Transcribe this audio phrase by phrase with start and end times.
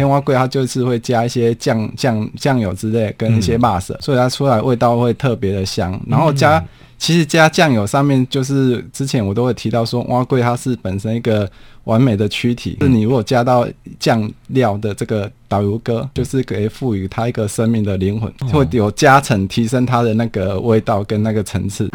[0.00, 6.00] 黑花桂它就是会加一些酱酱酱油之类，跟一些辣色，所以它出来味道会特别的香。
[6.08, 6.64] 然后加。
[6.98, 11.50] 其实加酱油上面就是之前我都会提到说，蛙桂它是本身一个
[11.84, 13.66] 完美的躯体，是你如果加到
[13.98, 21.88] 酱料的这个导游哥，就是给赋予它一个生命的灵魂，会有加成，提升它的那个味道跟那个层次。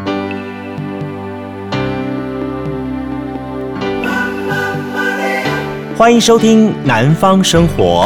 [5.97, 8.05] 欢迎收听《南方生活》。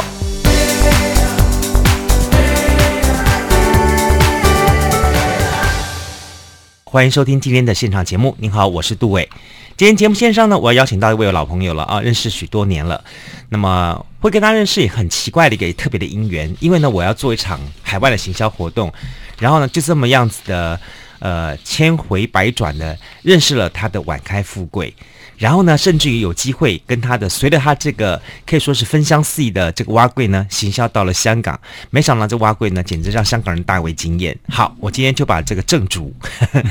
[6.83, 8.35] 欢迎收听今天的现场节目。
[8.37, 9.27] 您好，我是杜伟。
[9.75, 13.03] 今天节目线上呢，我要邀请到一位老朋友了啊，认识许多年了。
[13.49, 18.93] 那么会跟他认识也很奇怪的一个特别的因缘，因为呢，我要做一场海外的行销活动，
[19.39, 20.79] 然后呢，就这么样子的
[21.17, 24.93] 呃，千回百转的认识了他的晚开富贵。
[25.39, 31.57] 然后呢，甚至于有机会跟他的，随着他这个可以说是分香四溢的这个蛙柜呢，行销到了香港。
[31.89, 34.37] 没想到这蛙柜呢，简直让香港人大为惊艳。
[34.49, 36.63] 好，我今天就把这个正主呵 呵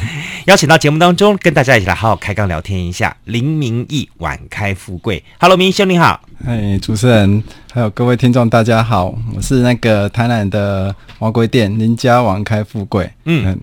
[0.44, 3.16] 邀请到节目当中，跟大家一起来好好开杠聊天一下。
[3.24, 6.20] 林明义晚开富贵，Hello，明义兄你好。
[6.44, 13.10] 哎，主持人还有各位听众大家好，我是那个台南的碗粿店林家晚开富贵。
[13.24, 13.58] 嗯。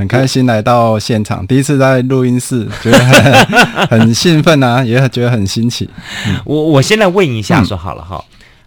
[0.00, 5.86] 很开心来到现场，第一次在录音室，觉得很， 很兴奋啊，也觉得很新奇。
[6.26, 8.24] 嗯、我我先来问一下，说好了哈，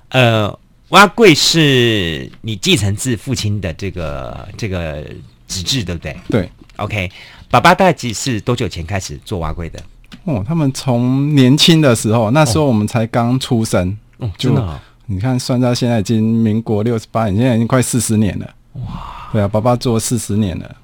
[0.09, 5.04] 嗯、呃，蛙柜是你继承自父亲的这个这个
[5.48, 6.16] 职志，对不对？
[6.30, 7.11] 对，OK。
[7.50, 9.80] 爸爸大概几是多久前开始做蛙柜的？
[10.26, 18.48] 哦，他们从年轻的时候，那时候我们才刚出生，哦，真的、哦，你看算到现在已经民国六十八年，现在已经快四十年了。
[18.73, 20.76] 哇，对啊，爸爸做四十年了。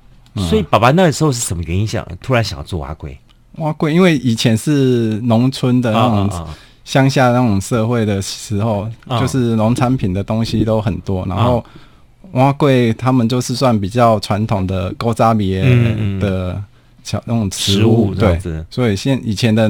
[0.48, 3.18] 所以，爸爸那个时候是什么原因想突然想要做蛙柜
[3.58, 6.48] 蛙柜，因为以前是农村的那种
[6.86, 8.88] 乡下那种社会的时候，
[9.20, 11.64] 就是农产品的东西都很多，然后
[12.32, 15.56] 蛙柜他们就是算比较传统的勾扎米
[16.20, 16.62] 的
[17.04, 19.70] 小那种食物，对，所以现以前的。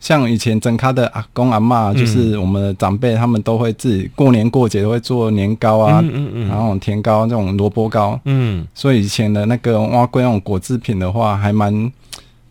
[0.00, 11.92] 像以前整咖的阿公阿嬷，就是我们的长辈，他们都会自己过年过节都会做年糕啊，嗯嗯嗯、然后甜糕这种萝卜糕，嗯，所以以前的那个挖龟那种果制品的话，还蛮。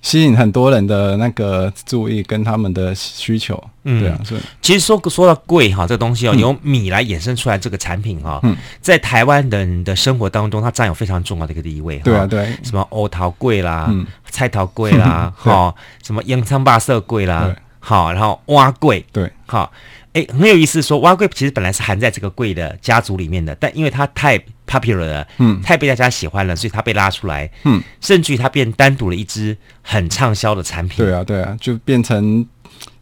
[0.02, 4.42] 吸引很多人的那个注意跟他们的需求，嗯，对啊，所以。
[4.62, 15.74] 其实说说到贵哈，这个东西哦，由米来衍生出来这个产品哈，嗯，在台湾人的生活当中，它占有非常重要的一个地位，对啊，对，什么欧桃贵啦，嗯，菜桃贵啦， 哈，
[16.04, 19.72] 什么洋葱巴色贵啦，好，然后蛙贵，对，好。
[20.14, 31.06] 哎，很有意思说，说碗粿其实本来是含在这个贵的家族里面的，但因为它太 popular 了，嗯，太被大家喜欢了，所以它被拉出来，嗯，甚至于它变单独了一支很畅销的产品。
[31.06, 32.46] 对啊，对啊，就变成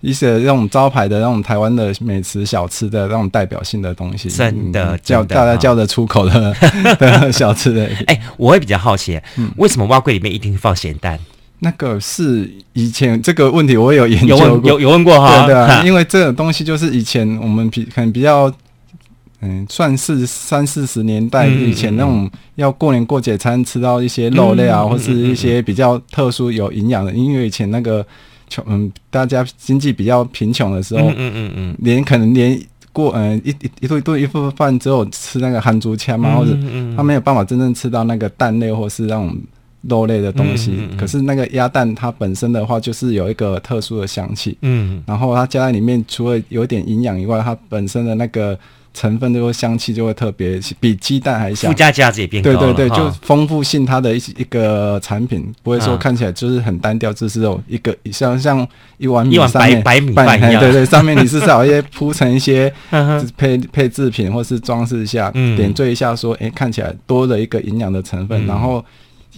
[0.02, 6.54] 一些那种招牌的那种台湾的美食小吃的那种代表性的东西，真的叫大家叫得出口的
[7.00, 7.90] 的小吃的。
[8.08, 11.18] 哎，我会比较好奇，嗯，为什么蛙柜里面一定放咸蛋？
[11.60, 18.54] 那个是以前这个问题，我有研究过，有有问过哈，对啊，因为这个东西就是以前我们比可能比较，
[19.42, 28.06] 嗯，算是三四十年代以前那种要过年过节才能吃到一些肉类啊，或是一些比较特殊有营养的，因为以前那个
[28.48, 32.62] 穷，嗯，大家经济比较贫穷的时候，嗯嗯嗯，连可能连
[32.94, 36.56] 过，嗯，一一一顿一顿一顿饭只有吃那个韩竹签嘛，或者
[36.96, 39.36] 他没有办法真正吃到那个蛋类或是那种。
[39.90, 48.58] 肉类的东西，嗯嗯嗯，可是那个鸭蛋它本身的话，就是有一个特殊的香气，嗯，然后它加在里面，除了有点营养以外，它本身的那个
[48.94, 52.58] 成分就会香气就会特别，比鸡蛋还香，附加价值也变高了。
[52.58, 58.68] 对对对，就丰富性它的一一个产品，不会说看起来就是很单调，就是有一个像像
[58.98, 62.74] 一碗米一碗白白米饭 一样，对对，上面你是找一些铺成一些
[63.38, 68.84] 配配制品，或是装饰一下，点缀一下，说哎，看起来多了一个营养的成分，然后。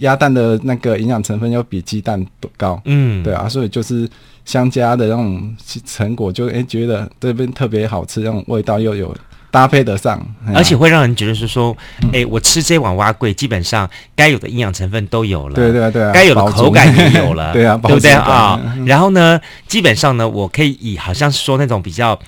[0.00, 2.22] 鸭蛋的那个营养成分要比鸡蛋
[2.58, 4.06] 高，嗯，对啊，所以就是
[4.44, 5.56] 相加的那种
[5.86, 9.14] 成果就，就、欸、哎觉得这边特别好吃，那种味道又有
[9.50, 10.20] 搭配得上，
[10.54, 11.76] 而且会让人觉得是说，
[12.12, 18.10] 哎、欸，我吃这碗蛙贵，基本上该有的营养成分都有了，对对啊，对啊，该有的口感也有了， 对啊，对不对？
[18.12, 18.60] 啊？
[18.86, 22.18] 然后呢，基本上呢，我可以以好像是说那种比较。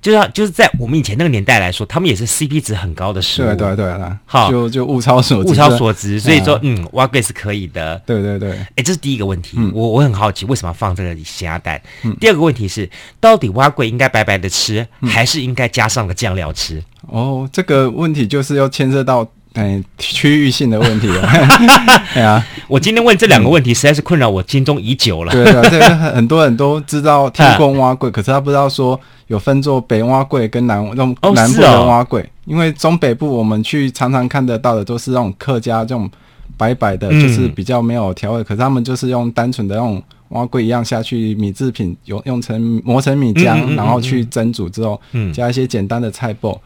[0.00, 3.46] 就像就是在我们以前那个年代来说，他们也是 CP 值很高的食物。
[3.46, 3.94] 对对对，
[4.24, 6.18] 好，就就物超所值，物超所值。
[6.18, 8.00] 所以说，嗯，挖贵是可以的。
[8.06, 9.58] 对对对，哎，这是第一个问题。
[9.74, 11.80] 我我很好奇，为什么要放这个咸鸭蛋？
[12.18, 12.88] 第二个问题是，
[13.20, 16.82] 到底挖贵应该白白的吃，还是应该加上个酱料吃？
[17.08, 21.28] 哦，这个问题就是要牵涉到哎，区域性的问题了。
[22.14, 25.32] 对啊，我今天问这两个问题，实在是困扰我心中已久了。
[25.32, 32.24] 对对，这个很多人都知道听过碗粿，可是他不知道说有分作北蛙柜跟南那种南部的碗粿。
[32.46, 36.08] 因为中北部我们去常常看得到的都是那种客家这种
[36.56, 38.44] 白白的，就是比较没有调味。
[38.44, 45.00] 可是他们就是用单纯的那种碗粿一样下去米制品，用用成磨成米浆，然后去蒸煮之后，
[45.32, 46.56] 加一些简单的菜脯。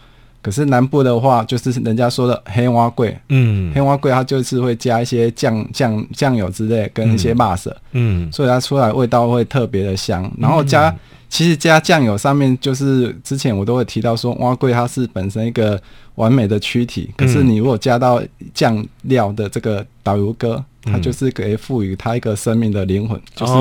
[0.44, 10.30] 可是南部的话，就是人家说的黑蛙贵，嗯，黑蛙贵它就是会加一些酱酱酱油之类，跟一些辣色，嗯，所以它出来味道会特别的香。
[10.38, 10.98] 然后加，嗯、
[11.30, 15.80] 其实加酱油上面，就是之前我都会提到说，蛙贵它是本身一个
[16.16, 20.62] 完美的躯体，可是你如果加到酱料的这个导游哥。
[20.84, 23.52] 它就是可以赋予它一个生命的灵魂，就是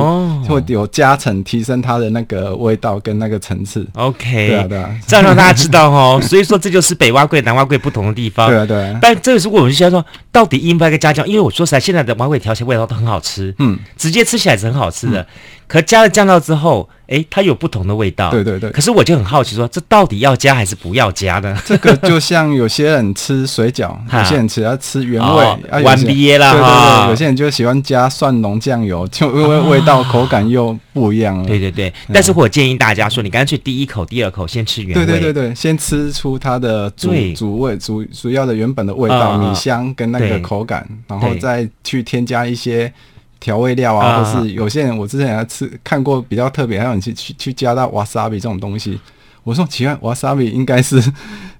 [0.50, 3.88] 会有加成，提升它的那个味道跟那个层次。
[3.94, 6.20] OK，对啊，对啊，这样让大家知道哦。
[6.24, 8.50] 所以说这就是北蛙桂、南蛙桂不同的地方。
[8.50, 9.00] 对啊，对啊。
[9.02, 11.28] 但这个是我们需要说，到底应不应该加酱？
[11.28, 15.26] 因为我说实在，现在的蛙桂调起来味道都很好吃，嗯，直接吃起来是很好吃的。
[15.68, 16.90] 可加了酱料之后。
[17.06, 18.32] 哎，它有不同的味道。
[18.32, 18.72] 对对对。
[18.72, 21.56] 可是我就很好奇说，说这到底要加还是不要加呢？
[21.64, 26.52] 这个就像有些人吃水饺，有些人吃要吃原味，完毕了。
[26.54, 31.46] 对对对，有些人就喜欢加蒜蓉酱油，就因为味道口感又不一样了。
[31.46, 31.94] 对对对。
[32.12, 35.06] 但是我建议大家说，你干脆第一口、第二口先吃原味。
[35.06, 42.92] 对对对对，先吃出它的主主味、主主要的原本的味道，米香跟那个口感，然后再去添加一些。
[43.40, 48.98] 调味料啊，或是有些人，我之前还吃看过比较特别，还有你去去去加到瓦萨比这种东西。
[49.44, 51.02] 我说奇怪，瓦萨比应该是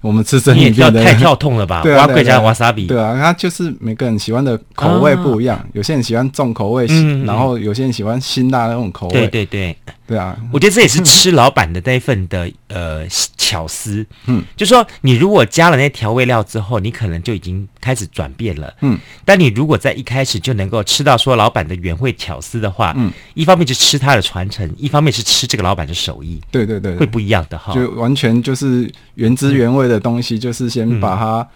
[0.00, 1.80] 我们吃生鱼片的，太跳痛了吧？
[1.84, 2.86] 对啊，可以加瓦萨比。
[2.86, 6.86] 对啊，它就是每个人喜欢的口味不一样，有些人喜欢重口味，
[7.24, 9.12] 然后有些人喜欢辛辣的那种口味。
[9.12, 9.76] 对对对。
[10.06, 13.06] 对啊，我觉得这也是吃老板的那一份的呃
[13.38, 31.46] 巧思，嗯，就说你如果加了那些调味料之后，你可能就已经开始转变了，嗯，但你如果在一开始就能够吃到说老板的原味巧思的话，嗯，一方面是吃他的传承，一方面是吃这个老板的手艺，对对对，会不一样的哈，就完全就是原汁原味的东西，就是先把它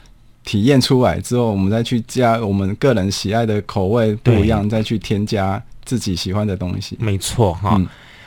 [0.44, 7.78] 体验出来之后，我们再去加我们个人喜爱的口味不一样，再去添加自己喜欢的东西，没错哈。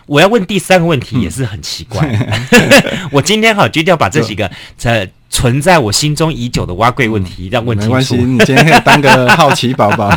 [0.06, 2.69] 我要问第三个问题也是很奇怪，嗯、
[3.12, 7.94] 我今天好决定要把这几个在存在我心中已久的碗粿问题让问清楚。
[7.94, 10.09] 没关系，你今天可以当个好奇宝宝。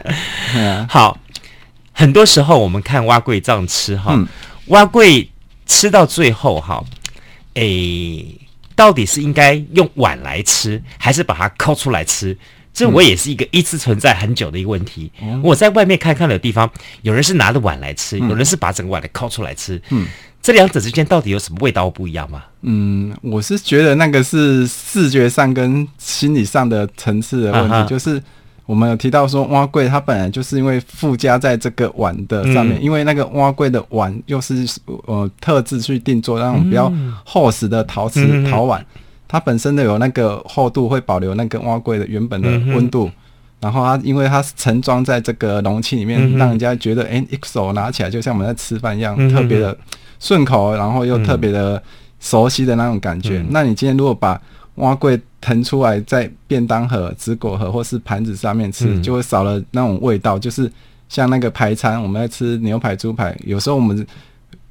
[0.88, 1.18] 好，
[1.92, 4.18] 很多时候我们看碗粿这样吃哈，
[4.66, 5.28] 碗粿、嗯、
[5.66, 6.82] 吃到最后哈，
[7.54, 8.38] 诶，
[8.74, 12.36] 到底是应该用碗来吃，还是把它抠出来吃？
[12.72, 15.10] 这我也是一个一直存在很久的一个问题。
[15.20, 16.70] 嗯、我在外面看看的地方，
[17.02, 19.80] 有人是拿着碗来吃，嗯、有人是把整个碗给抠出来吃。
[19.90, 20.06] 嗯，
[20.40, 22.44] 这两者之间到底有什么味道不一样吗？
[22.62, 27.74] 嗯，我是觉得那个是视觉上跟心理上的层次的问题。
[27.74, 28.22] 啊、就是
[28.66, 34.64] 我们有提到说，碗粿它本来就是因为附加在这个碗的上面，嗯、因为那个碗粿的碗又是
[35.06, 36.90] 呃特制去定做那种比较
[37.24, 38.80] 厚实的陶瓷陶碗。
[38.80, 38.86] 嗯
[39.30, 43.06] 它本身的有那个厚度，会保留那个蛙柜的原本的温度。
[43.06, 43.12] 嗯、
[43.60, 49.78] 然后它因为它是盛装在这个容器里面，嗯、让人家觉得，哎，一手拿起来就像我们在吃饭一样，嗯、特别的
[50.18, 51.80] 顺口，然后又特别的
[52.18, 53.38] 熟悉的那种感觉。
[53.38, 54.40] 嗯、那你今天如果把
[54.74, 60.36] 蛙柜腾出来在便当盒、纸果盒或是盘子上面吃，嗯、就会少了那种味道。
[60.36, 60.68] 就是
[61.08, 64.04] 像那个排餐，我们在吃牛排、猪排，有时候我们。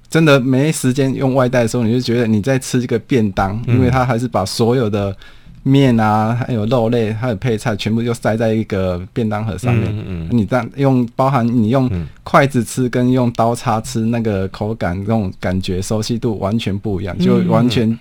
[0.09, 5.15] 真的没时间用外带的时候，你就觉得你在吃这个便当，因为它还是把所有的
[5.63, 9.85] 面啊，还有肉类，还有配菜，全部就塞在一个便当盒上面。
[9.89, 11.89] 嗯嗯，你这样用包含你用
[12.23, 17.97] 筷子吃跟用刀叉吃，那个口感、那种感觉、熟悉度完全不一样，就完全。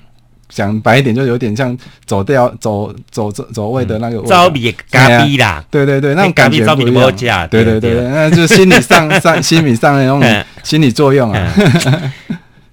[0.49, 7.49] 讲白一点，就有点像走掉、走走走走位的那个招比咖逼啦，对对对，那种感觉不一样。
[7.49, 11.55] 对对对，那就是心理上 上心理上的那种心理作用啊。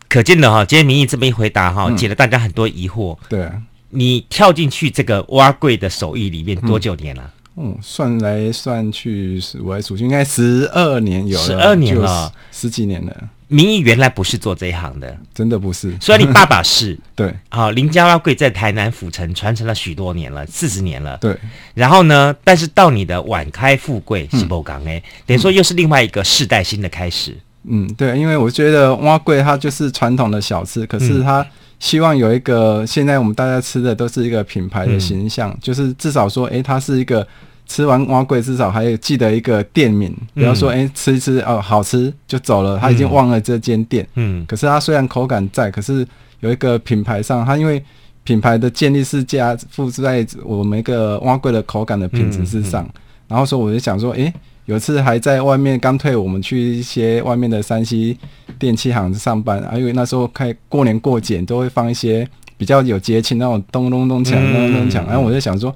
[0.07, 3.17] 可见的哈，今天民意这么一回答哈，解了大家很多疑惑。
[3.27, 3.49] 对，
[3.89, 7.29] 你跳进去这个挖柜的手艺里面多久年了？
[7.57, 13.29] 嗯，算来算去，我来数去，应该十二年有了，十二年了，十几年了。
[13.47, 15.95] 明义原来不是做这一行的，真的不是。
[16.01, 21.37] 虽然你爸爸是，对，好、哦，林家碗粿在台南府城传承了许多年了，四十年了，对。
[21.75, 27.37] 然后呢，但是到你的晚开富贵是不港哎，等于说又是另外一个世代新的开始。
[27.67, 31.45] 嗯，对，因为我觉得蛙贵它就是传统的小吃，可是它
[31.85, 37.25] 希望有一个现在我们大家吃的都是一个品牌的形象，嗯、就是至少说，哎，它是一个。
[37.67, 44.07] 吃完蛙贵，至少还有记得一个店名，不要说哎、欸、吃一吃哦好吃就走了，他已经忘了这间店。
[44.13, 46.07] 嗯，可是它虽然口感在，可是
[46.41, 47.83] 有一个品牌上，它因为
[48.23, 52.83] 品牌的建立是加附在我们一个蛙贵的口感的品质之上。
[52.83, 54.33] 嗯嗯、然后说，我就想说，诶、欸，
[54.65, 58.17] 有次还在外面刚退，我们去一些外面的山西
[58.57, 65.69] 电器行上班，啊，因为那时候开过年过节都会放一些比较有节庆那种咚咚咚锵咚咚咚锵，然后我就想说，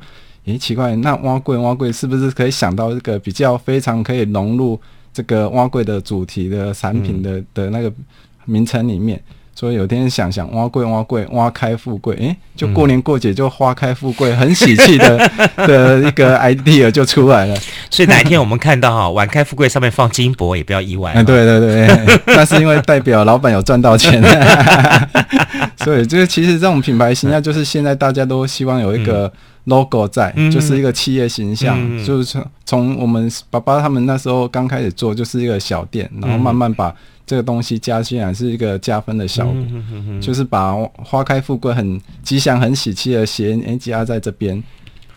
[0.46, 4.80] 诶、欸，奇怪，那碗粿碗粿是不是可以想到这个比较非常可以融入
[5.14, 7.94] 这个碗粿的主题的产品的、嗯、的那个
[8.46, 9.22] 名称里面？
[9.60, 15.18] 所以有天想想挖贵挖贵挖开富贵，诶、欸，就过年过节就花开富贵，很喜气的
[15.68, 17.54] 的一个 idea 就出来了。
[17.90, 21.12] 所以哪一天我们看到哈 晚开富贵上面放金箔，也不要意外。
[21.14, 24.24] 嗯，对对对，那是因为代表老板有赚到钱。
[25.84, 29.30] 所以这个其实这种品牌形象，就是现在大家都希望有一个
[29.66, 36.96] logo 在，嗯、就是一个企业形象，嗯、就是从从我们爸爸他们那时候刚开始做，就是一个小店，然后慢慢把。
[37.30, 39.56] 这个东西加进来是一个加分的效果，
[40.20, 44.60] 就是把花开富贵、很吉祥、很喜气的谐音加在这边。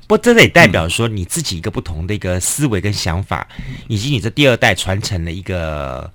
[0.06, 6.12] 不，这也代表说你自己一个不同的一个思维跟想法，嗯、以及你这第二代传承的一个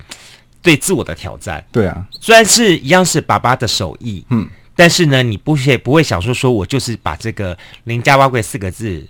[0.62, 1.66] 对自我的挑战。
[1.72, 9.06] 对啊，虽然是一样是爸爸的手艺，嗯，但是呢，你不会不会想说说我就是把这个“林家挖贵”四个字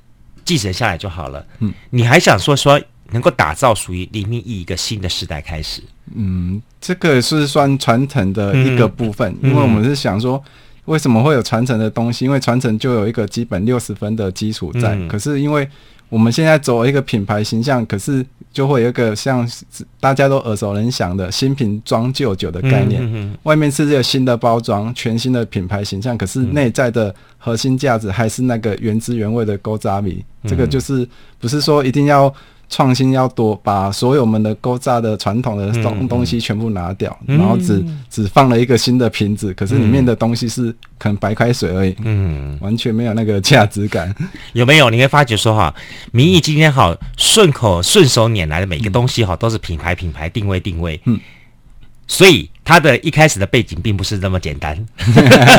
[0.46, 2.82] 继承下来就好了，嗯，你还想说说
[3.12, 5.82] 能够打造属于李明义一个新的时代开始。
[6.16, 10.42] 嗯，这个是算传承的一个部分，嗯、因为我们是想说，
[10.86, 12.24] 为什么会有传承的东西？
[12.24, 14.96] 因为传承就有一个基本六十分的基础在。
[14.96, 15.68] 嗯、可是因为
[16.10, 19.48] 我们现在走一个品牌形象，可是就会有一个像
[20.00, 23.02] 大家都耳熟能详的新瓶装旧酒的概念。
[23.04, 30.24] 嗯嗯嗯、外面是这个新的包装，全新的品牌形象，可是内在的核心价值还是那个原汁原味的勾扎米。
[30.44, 31.08] 嗯、这个就是
[31.40, 32.34] 不是说一定要。
[32.70, 44.14] 创新要多，把所有我们的勾榨的传统的东东西全部拿掉，嗯、然后只只放了一个新的瓶子，可是里面的东西是可能白开水而已，嗯，完全没有那个价值感。
[44.54, 44.90] 有没有？
[44.90, 45.74] 你会发觉说哈，
[46.12, 51.20] 民意今天好顺口顺手拈来的每个东西哈，都是品牌品牌定位定位，嗯。
[52.10, 54.78] 所以，他的一开始的背景并不是那么简单，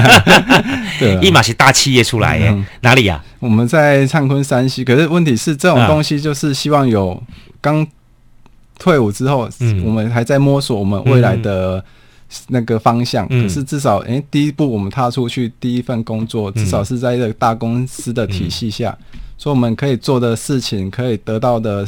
[1.20, 3.36] 一马是大企业出来耶，嗯、哪里呀、啊？
[3.38, 7.22] 我们在灿坤山西，可是问题是，这种东西就是希望有
[7.60, 7.86] 刚
[8.78, 11.84] 退伍之后，嗯、我们还在摸索我们未来的
[12.48, 13.26] 那个方向。
[13.28, 21.86] 嗯、可是至少，哎、欸，第一步我们踏出去，第一份工作至少是在一个大公司的体系下，嗯、所以我们可以做的事情，可以得到的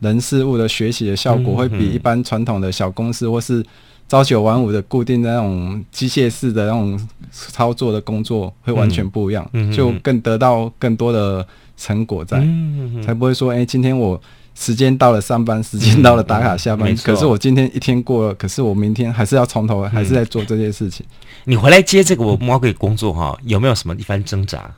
[0.00, 3.64] 人事物的学习的效果，会比一般传统的小公司或是。
[4.12, 11.42] 朝九晚五的固定的那种机械式的那种操作的工作会完全不一样，嗯、就更得到更多的
[11.78, 14.20] 成果在，嗯、才不会说，哎、欸，今天我
[14.54, 21.06] 时间到了上班，时间到了打卡下班，嗯、可是我今天一天过了，可是我明天还是要从头，还是在做这些事情。
[21.44, 24.70] 你回来接这个我碗粿工作哈，有没有什么一番挣扎？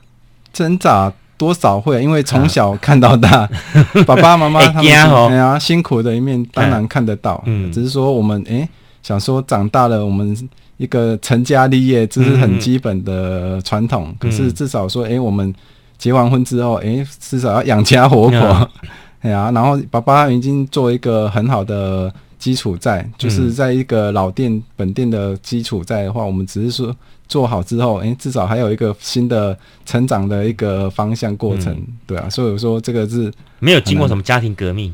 [0.53, 3.49] 挣扎多少会，因为从小看到大，啊、
[4.07, 8.59] 爸爸妈妈他们哎呀辛苦的一面当然看得到，嗯，只是说我们哎。
[8.59, 8.69] 欸
[9.05, 10.35] 想说长大了，我们
[10.77, 14.07] 一个成家立业，这是很基本的传统。
[14.09, 15.53] 嗯、可是至少说，哎、欸，我们
[15.95, 18.37] 结完婚之后，哎、欸，至少要养家活口，
[19.21, 19.51] 哎呀、嗯啊。
[19.51, 26.95] 然后爸爸已经做一个很好的基础在，就是在一个老店本店的基础在的话，我们只是说
[27.27, 32.27] 做好之后，哎、欸，至少还有一个新的成长的一个方向过程，嗯、对啊。
[32.27, 34.91] 所以说，这个是没有经过什么家庭革命。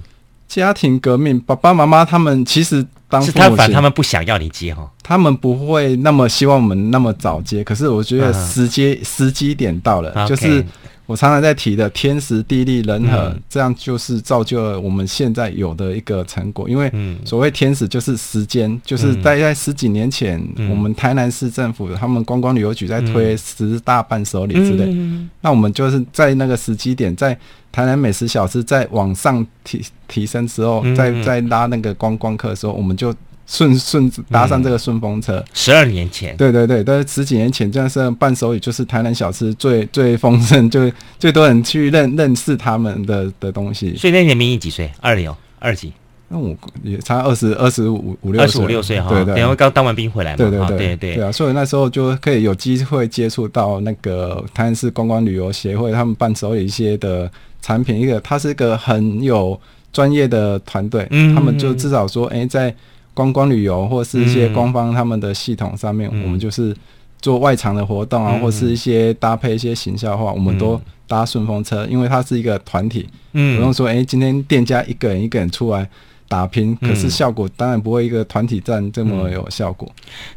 [0.50, 2.86] 家庭革命，爸爸妈妈他们其实
[3.20, 7.64] 是他反他们不想要你接哈，他们不会那么希望我们那么早接。
[7.64, 9.08] 可是我觉得时机、uh.
[9.08, 10.28] 时机点到了，Okay.
[10.28, 10.66] 就是
[11.12, 16.70] 我常常在提的天时地利人和，嗯、这样就是造就了我们现在有的一个成果。
[16.70, 16.90] 因为
[17.26, 27.38] 所谓天时就是时间，嗯、就是大概十几年前，嗯、我们台南市政府他们观光旅游局在推十大伴手礼之类，嗯、那我们就是在那个时机点在。
[27.74, 33.16] 台南美食小吃在往上提提升之后，在在拉那个观光客的时候，我们就
[33.52, 35.44] 顺顺搭上这个顺风车。
[35.54, 40.90] 十二年前，对对对，但是十几年前，这样是伴手礼就是台南小吃最最丰盛，就
[41.20, 43.94] 最多人去认认识他们的的东西。
[43.98, 44.90] 所以那年明义几岁？
[45.02, 45.30] 二零
[45.60, 45.92] 二几？
[46.30, 49.10] 那我也差二十二十五五六二十五六岁哈。
[49.10, 50.38] 对对，因为刚当完兵回来嘛。
[50.38, 57.30] 对对对对对对啊，所以那时候就可以有机会接触到那个台南市观光旅游协会他们伴手礼一些的。
[57.64, 59.56] 产品一个，它是一个很有
[59.94, 62.76] 专业的团队，嗯、他们就至少说，哎、欸，在
[63.14, 66.76] 观光旅游或是一些官方他们的系统上面，嗯、我们就是
[67.22, 75.88] 做外场的活动啊，嗯、或是一些搭配一些行销的话，我们都搭顺风车，因为它是一个团体，嗯，不用说，哎、欸，今天店家一个人一个人出来
[76.28, 79.92] 打拼，可是效果当然不会一个团体战这么有效果。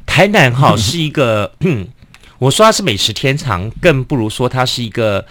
[0.05, 1.51] 台南哈 是一个。
[2.41, 5.25] 我说它是美食天堂，更不如说它是一个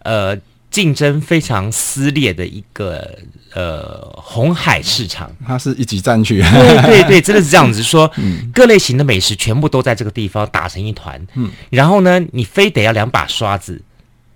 [0.00, 0.36] 呃
[0.70, 3.18] 竞争非常撕裂的一个
[3.54, 5.30] 呃红海市场。
[5.46, 6.40] 它是一级战区。
[6.40, 11.20] 对对对， 真的是这样子说，嗯、各类型的美食全部都在这个地方打成一团。
[11.34, 13.82] 嗯，然后呢，你非得要两把刷子，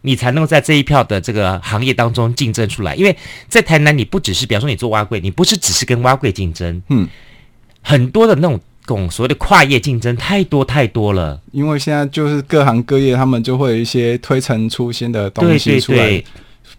[0.02, 2.94] 你才能够在这一票的这个行业当中竞争出来。
[2.94, 3.16] 因为
[3.48, 7.08] 在台南，你不只是，比方说你做蛙柜，你不是只是跟蛙柜竞争，嗯，
[7.80, 8.60] 很多的那种。
[8.86, 16.26] 共所谓的跨业竞争太多太多了，因为现在就是各行各业，他们就会有一些推陈出新的东西出来，对对对，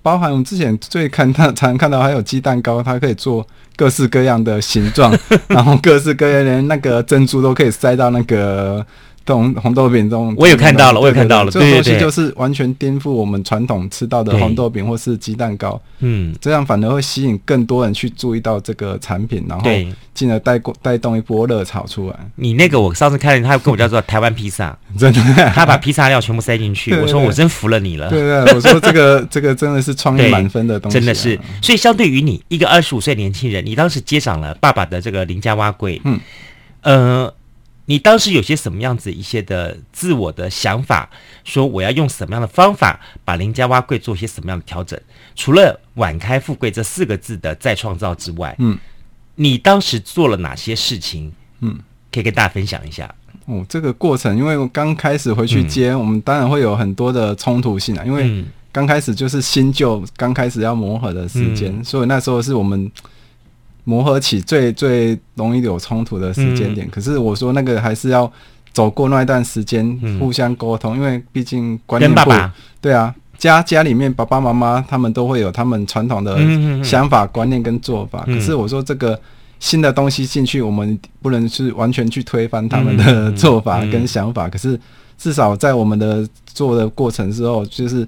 [0.01, 3.45] 包含我们之前最看到常看到还有鸡蛋糕，它可以做
[3.75, 8.85] 各式各样的形状， 然后各式各样连那个珍珠都可以塞到那个。
[9.33, 11.51] 红红豆饼中，我有看到了，我有看到了。
[11.51, 15.81] 这个东西就是完全颠覆我们传统吃到的红豆饼或是鸡蛋糕。
[15.99, 19.69] 嗯，这样反而会吸引更多人去注意到这个产品，然后
[20.13, 22.15] 进而带过带动一波热潮出来。
[22.35, 25.21] 你那个我上次看，他跟我叫做台湾披萨， 真的，
[25.55, 26.93] 他把披萨料全部塞进去。
[26.93, 28.09] 我说我真服了你了。
[28.09, 31.39] 对对，我说这个 这个真的是创意满分的东西，真的是。
[31.61, 36.19] 所以相对于你一个二十五岁年轻人，你当时接掌了爸爸的这个林家碗粿，嗯，
[36.81, 37.33] 呃。
[37.87, 41.07] 你当时有些什么样子一些的自我的想法，
[41.43, 44.99] 说我要用什么样的方法把林家碗粿做些什么样的调整？
[45.35, 48.75] 除了“晚开富贵”这四个字的再创造之外，嗯，
[49.35, 51.31] 你当时做了哪些事情？
[51.59, 51.77] 嗯，
[52.11, 53.13] 可以跟大家分享一下。
[53.45, 62.91] 哦，这个过程，因为我刚开始回去接，嗯、我们当然会有很多的冲突性啊，因为刚开始就是新旧刚开始要磨合的时间，嗯、所以那时候是我们。
[63.85, 68.29] 磨合起最最容易有冲突的时间点，嗯、可是我说那个还是要
[68.73, 72.13] 走过那一段时间，互相沟通，嗯、因为毕竟观念
[72.81, 76.35] 对啊，家家里面爸爸妈妈他们都会有他们传统的
[76.83, 78.23] 想法、观念跟做法。
[78.27, 79.17] 嗯、可是我说这个
[79.59, 84.49] 新的东西进去，我们不能是完全去推翻他们的做法跟想法。
[84.49, 84.77] 可是
[85.17, 88.05] 至少在我们的做的过程之后，就是。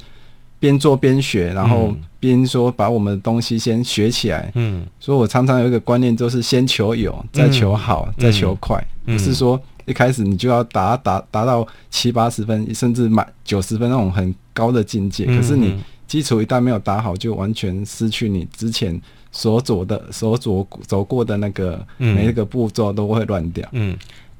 [0.59, 4.51] 边做边学，然后边说把我们的东西先学起来。
[4.55, 15.25] 嗯，所以我常常有一个观念，就是先求有，再求好，嗯、再求快，嗯、不是说一开始你就要达达达到七八十分，甚至满九十分那种很高的境界。
[15.27, 18.99] 嗯、可是你基础一旦没有打好，就完全失去你之前
[19.31, 23.67] 所走的、所走走过的那个每一个步骤都会乱掉。
[23.73, 23.95] 嗯，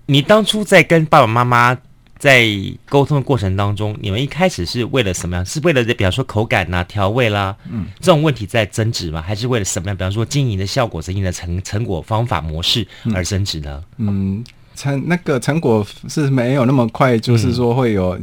[0.08, 1.78] 你当初在跟爸爸妈妈。
[2.18, 2.48] 在
[2.90, 5.46] 沟通的过程当中，你们一开始是为了什么样？
[5.46, 9.22] 是为了比方说口感呐、啊、调味啦，嗯，这种问题在争执吗？
[9.22, 9.96] 还是为了什么样？
[9.96, 13.84] 比方说经营的效果、经营的成成果、方法、模式而争执呢？
[13.98, 14.44] 嗯，
[14.76, 18.20] 成那个成果是没有那么快，就是说会有。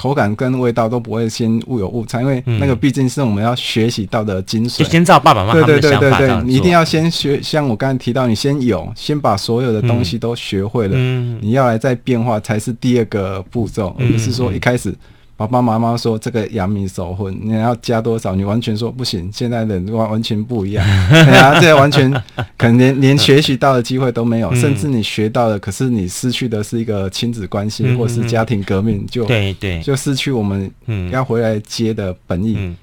[0.00, 4.78] 嗯口感跟味道都不会先误有误差，因为那个毕竟是我们要学习到的精髓。
[4.78, 7.38] 就先照爸爸妈妈的想法，对对对对，你一定要先学。
[7.42, 14.94] 像我刚才提到，你先有，先把所有的东西都学会了，嗯、你要来再变化才是第二个步骤，而不是说一开始。
[15.40, 18.34] 爸爸妈妈说这个阳明手混，你要加多少？
[18.34, 19.30] 你完全说不行。
[19.32, 22.12] 现在的完完全不一样， 对啊，这完全
[22.58, 30.70] 可能连连学习到的机会都没有，甚至你学到了，可是你失去的是一个亲子关系，或是家庭革命，就对对，就失去我们
[31.10, 32.74] 要回来接的本意。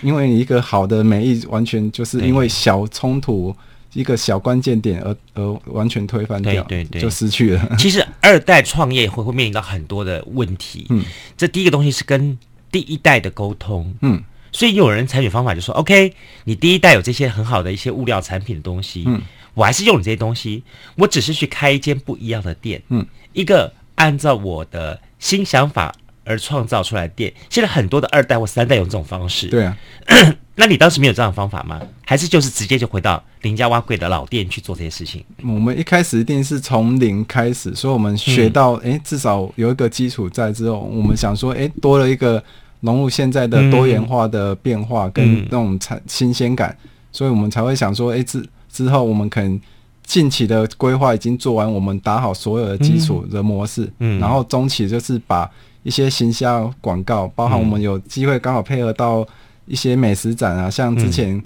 [0.00, 3.52] 因为你一个好的美意，完全就是因为小冲突。
[3.94, 7.68] 一个小关键点而而完全推翻掉，对对对，就失去了。
[7.78, 10.86] 其实二代创业会会面临到很多的问题。
[10.90, 11.04] 嗯，
[11.36, 12.36] 这第一个东西是跟
[12.70, 13.94] 第一代的沟通。
[14.02, 16.12] 嗯，所以有人采取方法就说：“OK，
[16.44, 19.22] 你第一代有这些很好的一些物料产品的东西，嗯，
[19.54, 20.62] 我还是用你这些东西，
[20.96, 22.82] 我只是去开一间不一样的店。
[22.88, 27.32] 嗯，一个按照我的新想法而创造出来的店。
[27.48, 29.46] 现在很多的二代或三代用这种方式。
[29.46, 29.78] 对啊。
[30.56, 31.80] 那你当时没有这样的方法吗？
[32.06, 35.24] 还是就是直接就回到林家洼贵的老店去做这些事情？
[35.42, 42.40] 我们一开始一定是从零开始，所以我们学到，诶、嗯欸，至少有一个基础在之后，我们想说，诶、欸，多了一个
[42.80, 49.60] 融入现在的多元化的变化跟那种产新鲜感，嗯、所以我们才会想说，诶、欸，之之后我们可能
[50.04, 55.50] 近期的规划已经做完，我们打好所有的基础的模式，嗯，然后中期就是把
[55.82, 59.26] 一些行销广告，包含我们有机会刚好配合到。
[59.66, 61.42] 一些美食展啊，像之前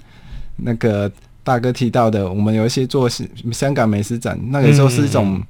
[0.57, 1.11] 那个
[1.43, 3.09] 大哥提到的，嗯、我们有一些做
[3.51, 5.41] 香港美食展，那个时候是一种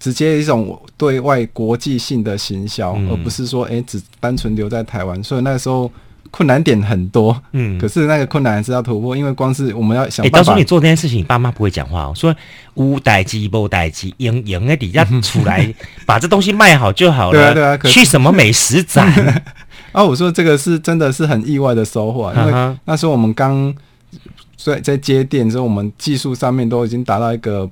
[0.00, 5.22] 直接一种对外国际性的行销，嗯、而不是说诶、欸、只单纯留在台湾。
[5.22, 5.90] 所以那时候
[6.30, 10.38] 困难点很多，嗯，可是那个困难还是要突破，因为光是我们要想办法。
[10.38, 12.34] 当初你做这件事情，你爸妈不会讲话哦，说
[12.74, 15.74] 无代机无代机，赢赢的底下 出来
[16.06, 19.06] 把这东西卖好就好了，对啊对啊，去什么美食展？
[19.92, 23.74] 啊，我说这个是真的是很意外的收获，因为那时候我们刚
[24.56, 27.68] 在在接店的时候，我们技术上面都已经达到一个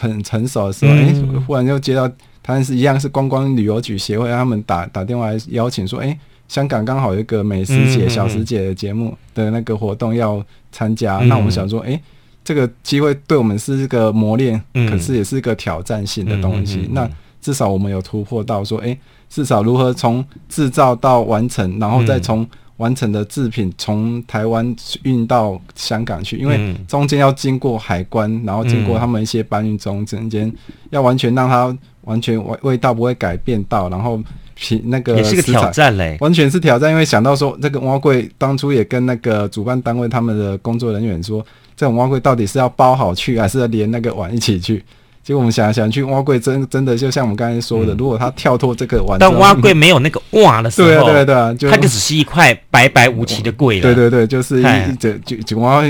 [0.00, 2.08] 很成熟的时候，哎、嗯欸，忽然又接到
[2.42, 12.02] 他是一样是观光旅游局协会，他们打打电话来邀请说，哎、欸，香港刚好有一个美食节、嗯、小食节的节目的那个活动要参加，嗯、那我们想说，哎、欸，
[12.44, 16.88] 这个机会对我们是一个磨练，嗯、可是也是一个挑战性的东西。
[16.92, 17.08] 那
[17.40, 22.46] 至少我们有突破到说，哎、欸，至少如何从制造到完成，然后再从。
[22.76, 30.52] 完成的制品从台湾运到香港去，因为中间要经过海关，然后经过他们一些搬运中中间，
[30.90, 34.22] 要完全让它完全味味道不会改变到，然后
[34.56, 36.90] 品那个也是个挑战嘞，完全是挑战。
[36.90, 41.44] 因为想到说这个挖柜当初也跟那个主办单位他们的工作人员说，
[41.76, 44.82] 这种挖柜到底是要包好去，还是要连那个碗一起去？
[45.22, 53.82] 结果我们想想去挖柜，真真的就像我们刚才说的，嗯、如果他跳脱这个碗，但挖柜没有那个哇的时候，对啊对啊对啊，就它就只是一块白白无奇的柜了。
[53.82, 54.62] 对对对，就是一
[54.96, 55.82] 整嘿就就挖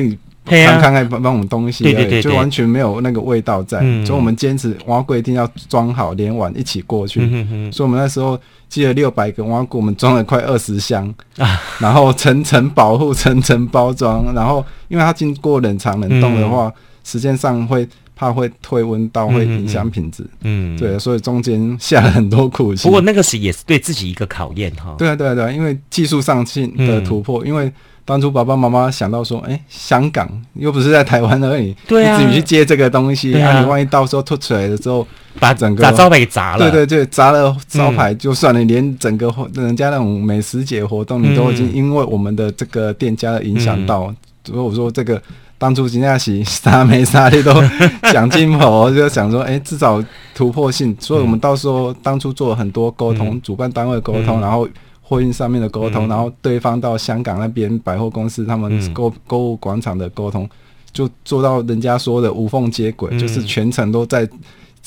[0.46, 3.81] 看看看帮帮我们东西，对对对，就完全没有那个味道在。
[3.83, 7.20] 嗯、所以我们坚持挖柜一定要装好，连碗一起过去。
[7.20, 16.72] 嗯、哼哼所以我们那时候寄了六百个然后给，我们装了快二十箱，啊、 然后层层保护， 层层包装，然后因为它经过冷藏冷冻的话，嗯、
[17.05, 17.88] 时间上会。
[18.18, 22.85] 怕会退温到会影响品质，嗯，嗯，对，所以中间下了很多苦心。
[22.85, 24.94] 不过那个是也是对自己一个考验哈。
[24.96, 27.70] 对啊，对啊，对啊，因为技术上性的突破，嗯、因为
[28.07, 33.51] 当初爸爸妈妈想到说，哎、欸，香港又不是在台湾而已，对啊，你自己去接这个东西，那、啊。
[33.57, 35.07] 啊、你万一到时候吐出来了之后，
[35.38, 45.21] 把整个把招牌给砸了，对对对，砸了招牌就算了，嗯、连整个人家那种美食节活动，你都已经因为我们的这个店家的影响到，嗯、所以我说这个。
[45.59, 47.51] 当初金亚喜啥没啥的都
[48.12, 50.95] 想进口，就想说，哎、欸，至少突破性。
[51.01, 54.69] 所以我们到时候当初做了很多沟通，嗯、主办单位沟通，嗯、然后
[55.09, 60.49] 货运上面的沟通，嗯、然后对方到香港那边百货公司他们购购物广场的沟通，
[60.92, 64.29] 就做到人家说的无缝接轨，嗯、就是全程都在。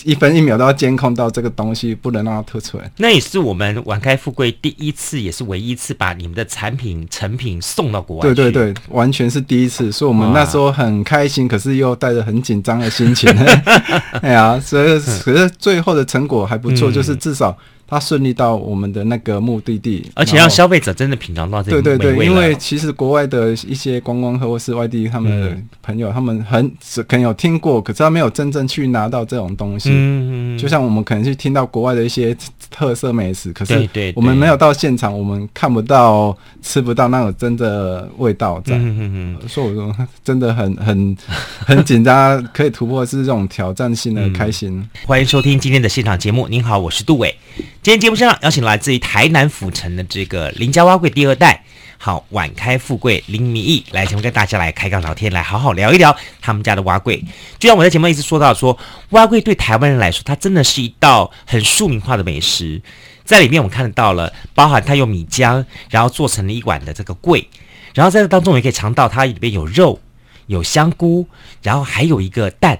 [0.05, 2.89] 一分一秒都要监控到这个东西，不能让它突出来。
[2.95, 8.21] 那也是我们晚开富贵第一次，也是唯一一次把你们的产品成品送到国外。
[8.21, 13.29] 对对对，完全是第一次，所以我们那时候很开心，可是又带着很紧张的心情。
[14.23, 17.58] 哎呀，所以可是最后的成果还不错，就是至少。
[17.89, 26.71] 他顺利到我们的那个目的地，而且让消费者真的品尝到这个对对对，因为其实国外的一些观光客或是外地他们的朋友，他们很
[27.08, 29.89] 可能有听过，可是他没有真正去拿到这种东西。
[29.91, 32.38] 嗯嗯，就像我们可能去听到国外的一些
[32.69, 38.75] 特色美食，可是我们没有到现场，我们看不到、吃不到那种真的味道在。
[38.75, 41.17] 嗯嗯嗯，所以我说 真的很很
[41.65, 44.88] 很紧张，可以突破是这种挑战性的开心。
[45.08, 47.36] 欢迎收听今天的现场节目，您好，我是杜伟。
[47.82, 51.63] 今天节目上邀请来自于台南府城的这个林家碗粿第二代，
[51.98, 57.24] 好碗开富贵林明义来节目跟大家来开杠聊天，来好好聊一聊他们家的碗粿。
[57.58, 58.78] 就像我在节目一直说到说，
[59.10, 62.82] 碗粿对台湾人来说，它真的是一道很庶民化的美食。
[63.26, 67.48] 在里面我们看得到了，包含它用米浆，然后做成了一碗的这个贵，
[67.93, 70.00] 然后在这当中也可以尝到它里边有肉、
[70.48, 71.28] 有香菇，
[71.62, 72.80] 然后还有一个蛋。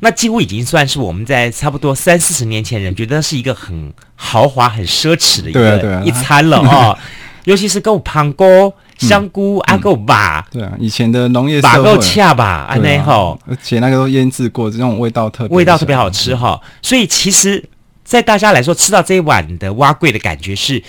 [0.00, 6.98] 那几乎已经算是我们在差不多三四十年前人觉得是一个很豪华、很奢侈的一个一餐了哦。
[7.44, 10.46] 尤其是够胖锅、香菇啊够吧。
[10.50, 16.58] 对啊，以前的农业把够恰吧，安内吼，而且那个都腌制过，这种味道特别味道特别好吃哈。
[16.80, 17.62] 所以其实，
[18.02, 20.82] 在大家来说，吃到这一碗的蛙桂的感觉是，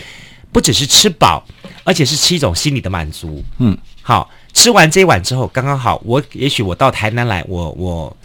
[0.53, 1.43] 不只是吃饱，
[1.83, 3.43] 而且是吃一种心理的满足。
[3.57, 8.15] 嗯，好，吃完这一碗之后，刚刚好，我也许我到台南来，我我。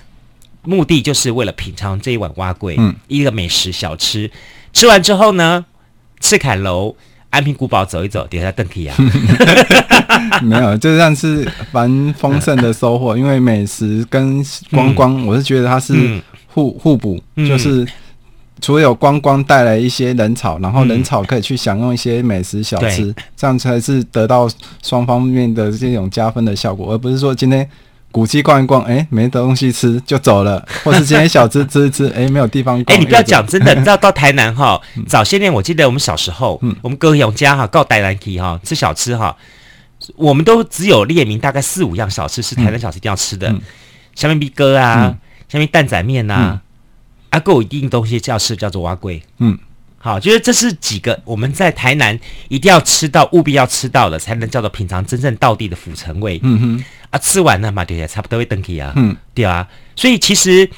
[0.62, 4.30] 目的就是为了品尝这一碗蛙桂，嗯，一个美食小吃。
[4.72, 5.64] 吃完之后呢，
[6.20, 6.94] 赤坎楼、
[7.30, 8.96] 安平古堡走一走，底下邓皮啊，
[10.42, 13.16] 没有，就算是蛮丰盛的收获。
[13.18, 17.86] 因为美食跟观光，我是觉得它是互互补，就是
[18.60, 24.48] 除了有观光带来一些人潮，然后人潮可以去享用一些美食小吃，这样才是得到
[24.82, 27.66] 双方面的这种加分的效果，而不是说今天。
[28.12, 32.94] 古迹逛一逛，哎、欸，没东西吃就走了， 或是今天小吃吃一吃，哎、欸，没有地方逛。
[32.94, 39.36] 哎、欸，你不要讲真的， 你知道到台南哈，早些年我记得我们小时候，嗯、我们高雄家哈，告台南去哈吃小吃哈，
[40.16, 43.54] 我们都只有列明大概四五样小吃是台南小吃一定要吃的，
[44.14, 45.16] 下面米哥啊，
[45.48, 46.60] 下面蛋仔面呐，
[47.30, 47.62] 啊，够、嗯。
[47.62, 49.58] 啊、一定东西要吃叫做蛙龟，嗯。
[50.02, 52.18] 好，就是这是几个我们在台南
[52.48, 56.40] 一定要吃到、务必要吃到的，才能叫做品尝真正道地的府城味。
[56.42, 58.92] 嗯哼，啊，吃完了嘛，对呀，差不多会登记啊。
[58.96, 59.68] 嗯，对啊。
[59.96, 60.70] 所以其实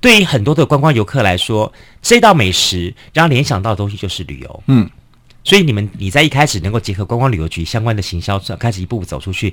[0.00, 4.62] 对于很多的观光游客来说，这道美食让他联想到的东西就是旅游。
[4.66, 4.88] 嗯，
[5.44, 9.52] 所以你们你在一开始能够结合观光旅游局相关的行销，开始一步步走出去。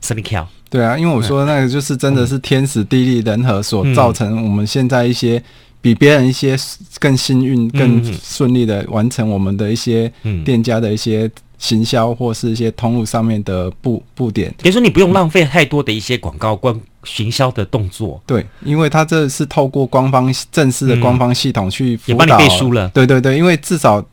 [0.00, 0.48] 什么跳？
[0.70, 5.42] 对啊，因为我说那个就是真的是天时地利人和所造成我们现在一些
[5.80, 6.56] 比别人一些
[7.00, 10.12] 更幸运、更顺利的完成我们的一些
[10.44, 14.54] 店家的一些行销或是一些通路上面的布布点。
[14.62, 18.20] 比如说，你不用浪费太多的一些广告关行销的动作。
[18.26, 22.88] 对，因为它这是透过官方正式的官方系统去辅导，也帮你背书了。
[22.90, 24.04] 对对对，因为至少。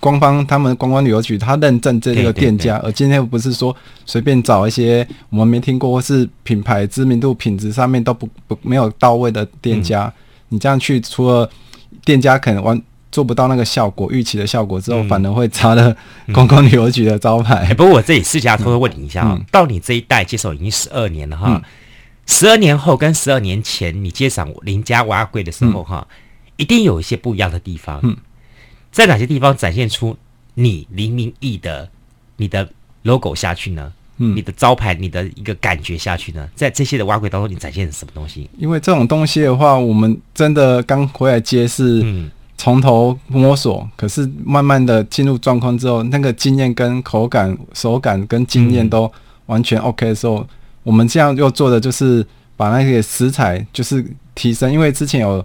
[0.00, 10.12] 官方他们观光旅游局，他认证这个店家，而今天不是说随便找一些我们没听过或是品牌知名度、品质上面都不不没有到位的店家，
[10.50, 11.48] 你这样去，除了
[12.04, 12.78] 店家可能完
[13.14, 15.96] 做不到那个效果、预期的效果之后，反而会砸了
[16.32, 17.72] 观光旅游局的招牌。
[17.74, 21.62] 不过我这里私下偷偷问你一下啊，到你这一代接手已经十二年了哈，
[22.26, 26.04] 十二年后跟十二年前你接掌林家瓦柜的时候哈，
[26.56, 28.02] 一定有一些不一样的地方。
[28.90, 30.16] 在哪些地方展现出
[30.54, 31.88] 你林明义的
[32.36, 32.68] 你的
[33.02, 33.92] logo 下去呢？
[34.16, 36.48] 嗯，你的招牌、你的一个感觉下去呢？
[36.56, 38.50] 在这些的碗粿当中，你展现什么东西？
[38.58, 42.02] 因为这种东西的话，我们真的刚回来接是
[42.64, 49.10] 从头摸索，嗯、可是慢慢的进入状况之后，那个经验跟口感、手感跟经验都
[49.46, 50.48] 完全 OK 的时候，嗯、
[50.84, 55.44] 我们这样又做的就是把那些食材就是提升，因为之前有。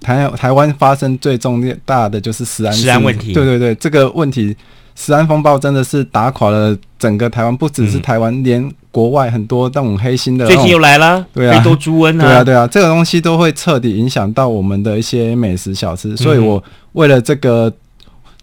[0.00, 4.54] 台台湾发生最重大的就是食安食安问题，对对对，这个问题
[4.96, 17.72] 食安风暴真的是打垮了整个台湾，不只是台湾，嗯、连国外很多那种黑心的，最近又来了，对啊，非洲猪瘟啊，对啊对啊，这个东西都会彻底影响到我们的一些美食小吃，所以我为了这个。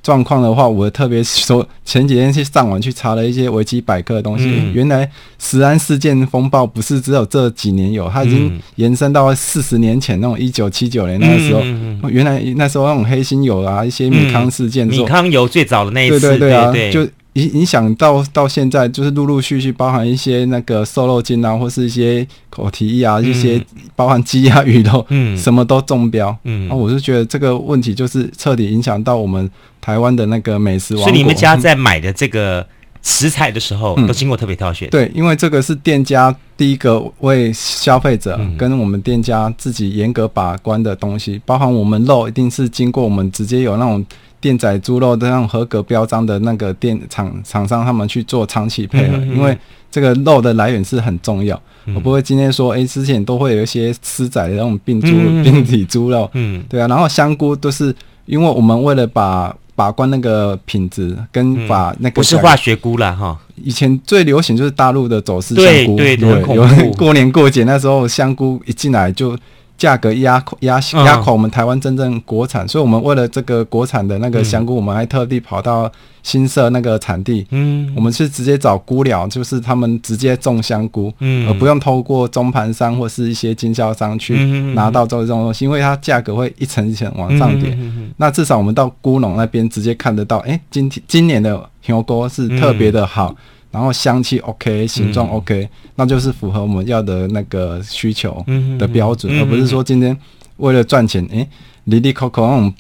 [0.04, 4.46] 状况的话，我特别说前几天去上网去查了一些维基百科的东西。
[4.48, 11.62] 嗯、原来食安事件风暴不是只有这几年有，它已经延伸到四十年前那种一九七九年那个时候。
[12.10, 17.12] 原来那时候那种黑心油啊，一些米糠事件，米糠油最早的那一次，对对对啊，对对对就。
[17.34, 23.64] 影影响到到现在，就是陆陆续续包含一些那个瘦肉精啊，或是一些口蹄疫啊，嗯、一些
[23.96, 31.10] 包含鸡鸭鱼肉，嗯， 什么都中标，嗯，啊，我是觉得这个问题就是彻底影响到我们台湾的那个美食王国。
[31.10, 32.68] 是你们家在买的这个
[33.02, 34.92] 食材的时候，都经过特别挑选、嗯。
[34.92, 44.06] 对，因为这个是店家第一个为消费者跟我们店家自己严格把关的东西，包含我们肉一定是经过我们直接有那种。
[44.42, 49.56] 电仔猪肉的那种合格标章的那个电厂厂商，他们去做长期配合，因为
[49.92, 51.58] 这个肉的来源是很重要。
[51.96, 55.08] 我不会今天说，诶，之前都会有一些私宰的那种病猪、
[55.44, 56.88] 病体猪肉，嗯，对啊。
[56.88, 63.40] 然后香菇都是因为我们为了把把关那个品质，跟把那个不是化学菇了哈。
[63.64, 69.38] 以前最流行就是大陆的走私香菇，对对对， 有过年过节那时候香菇一进来就。
[69.82, 75.92] 价格压压压垮我们台湾真正国产，所以我们为了这个国产的那个香菇，我们还特地跑到
[76.22, 84.36] 新社那个产地，嗯，我们是直接找菇寮，就是他们直接种香菇，嗯，而不用透过中盘商或是一些经销商去
[84.76, 87.76] 拿到这种东西，因为它价格会一层一层往上叠。
[88.18, 93.36] 那至少我们到菇农那边直接看得到，哎，今天今年的牛菇是特别的好。
[93.72, 98.46] 然后香气 OK，形状 OK，、嗯、那就是符合我们要的那个需求
[98.78, 100.16] 的标准，而不是说今天
[100.58, 101.48] 为了赚钱，诶，
[101.86, 102.74] 离离口口那种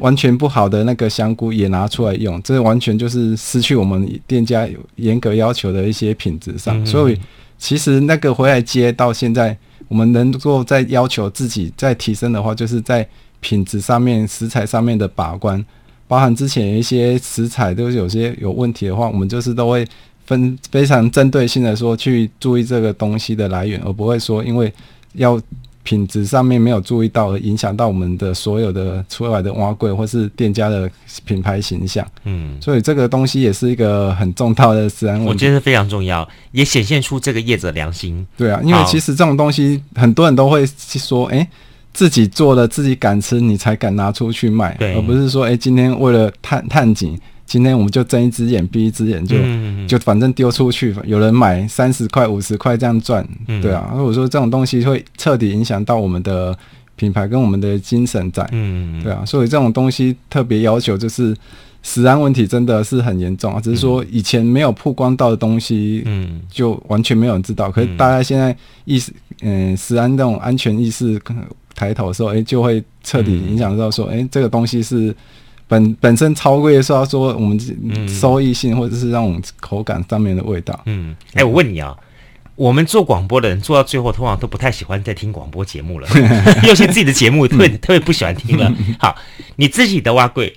[0.00, 6.84] 完全不好的那个香菇也拿出来用，这完全就是失去我们店家有严格要求的一些品质上。
[6.86, 7.20] 所以
[7.58, 9.54] 其实那个回来接到现在，
[9.86, 13.06] 我们能够再要求自己再提升的话，就是在
[13.40, 15.62] 品质上面、食材上面的把关，
[16.06, 19.86] 包含之前一些食材都有些有问题的话，我们就是都会。
[20.28, 24.70] 分非常针对性的说，去注意这个东西的来源，而不会说因为
[25.14, 25.40] 要
[25.82, 30.90] 品质上面没有注意到而影响到我们的所有的出来的碗粿或是店家的
[31.24, 32.06] 品牌形象。
[32.24, 35.28] 嗯，所以这个东西也是一个很重大的食安问题。
[35.30, 38.26] 我觉得非常重要，也显现出这个业者良心。
[38.36, 41.48] 对啊，因为其实这种东西很多人都会说，哎、欸，
[41.94, 47.18] 自己做了自己敢吃，你才敢拿出去卖，对而不是说，哎、欸，今天为了探探景。
[47.48, 53.90] 今天我们就睁一只眼闭一只眼就，就、嗯嗯、就反正丢出去，有人买三十块五十块这样赚，嗯、对啊。
[53.96, 56.54] 如果说这种东西会彻底影响到我们的
[56.94, 59.24] 品牌跟我们的精神在，嗯，对啊。
[59.24, 61.34] 所以这种东西特别要求就是
[61.82, 63.58] 食安问题真的是很严重啊。
[63.58, 67.70] 只是说以前没有曝光到的东西，嗯，就完全没有人知道。
[67.70, 71.18] 可是大家现在意识，嗯，食安这种安全意识
[71.74, 75.16] 抬头的时候，哎、欸，就会彻底影响到说，哎、欸，这个东西是。
[75.68, 77.56] 本本身超贵，说要说我们
[78.08, 80.80] 收益性或者是让我们口感上面的味道。
[80.86, 81.94] 嗯，哎、欸，我问你啊，
[82.56, 86.08] 我们做广播的人做到最后，通常都不太喜欢再听广播节目了，
[86.66, 88.74] 有些自己的节目特别特别不喜欢听了。
[88.98, 89.14] 好，
[89.56, 90.52] 你自己的碗粿，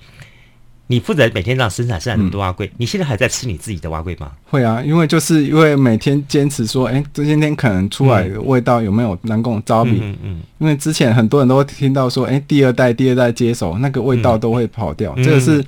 [0.92, 4.30] 你负责每天让生产生产那么多碗粿，你现在还在吃你自己的蛙龟吗？
[4.50, 10.00] 会啊，因为就是因为每天坚持说，哎，这些天可能出来的味道有没有能够招比？
[10.02, 10.42] 嗯嗯。
[10.58, 15.64] 因为之前很多人都会听到说，哎，第二代第二代接手那个味道都会跑掉，这个是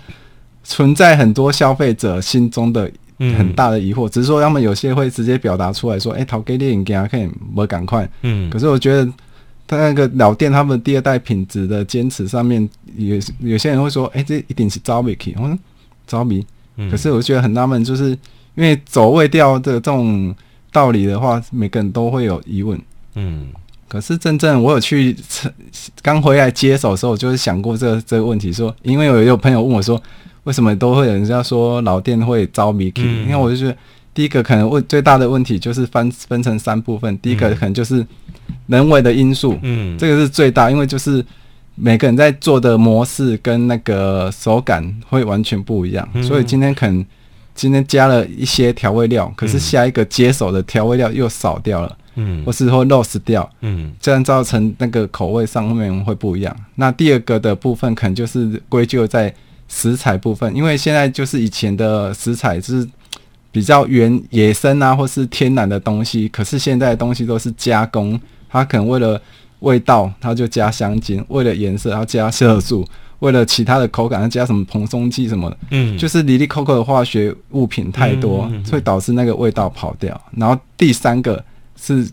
[0.65, 4.09] 存在很多消费者心中的很大的疑惑。
[4.09, 8.05] 只是说他们有些会直接表达出来说，哎，陶给你给他看，我赶快。
[8.23, 8.49] 嗯。
[8.49, 9.09] 可是我觉得。
[9.67, 15.59] 他那个老店，他们第二代品质的坚持上面，有有些人会说：“哎、欸，这一定是招米。”我说
[16.05, 16.45] ：“招米。”
[16.89, 18.09] 可是我觉得很纳闷，就是
[18.55, 20.35] 因为走味调的这种
[20.71, 22.79] 道理的话，每个人都会有疑问。
[23.15, 23.47] 嗯。
[23.87, 25.15] 可是真正我有去
[26.01, 30.01] 刚回来接手的时候，我就是想过这个这个问题，说，因为有有朋友问我说，
[30.45, 32.91] 为什么都会有人家说老店会招米？
[32.95, 33.77] 因为我就觉得，
[34.13, 38.05] 第一个可能问最大的问题就是分分成三部分，第一个可能就是。
[38.67, 41.23] 人为的因素，嗯，这个是最大，因为就是
[41.75, 47.05] 每个人在做的模式跟那个手感会完全不一样，嗯、所以今天可能
[47.55, 56.55] 今天加了一些调味料，可是下一个接手的调味料又少掉了，嗯，或是会 loss 掉，嗯，这样造成那个口味上面会不一样。
[56.75, 59.33] 那第二个的部分可能就是归咎在
[59.67, 62.87] 食材部分，因为现在就是以前的食材是
[63.53, 68.19] 比较原野生啊，或是天然的东西，可是现在的东西都是加工。
[68.49, 69.21] 它可能为了
[69.59, 72.83] 味道，它就加香精；为了颜色，它加色素；
[73.19, 75.57] 为了其他的口感，它加什么蓬松剂什么的。
[75.69, 80.19] 嗯，就是里里扣扣的化学物品太多，嗯嗯嗯、会导致那个味道跑掉。
[80.35, 81.43] 然后第三个
[81.79, 82.09] 是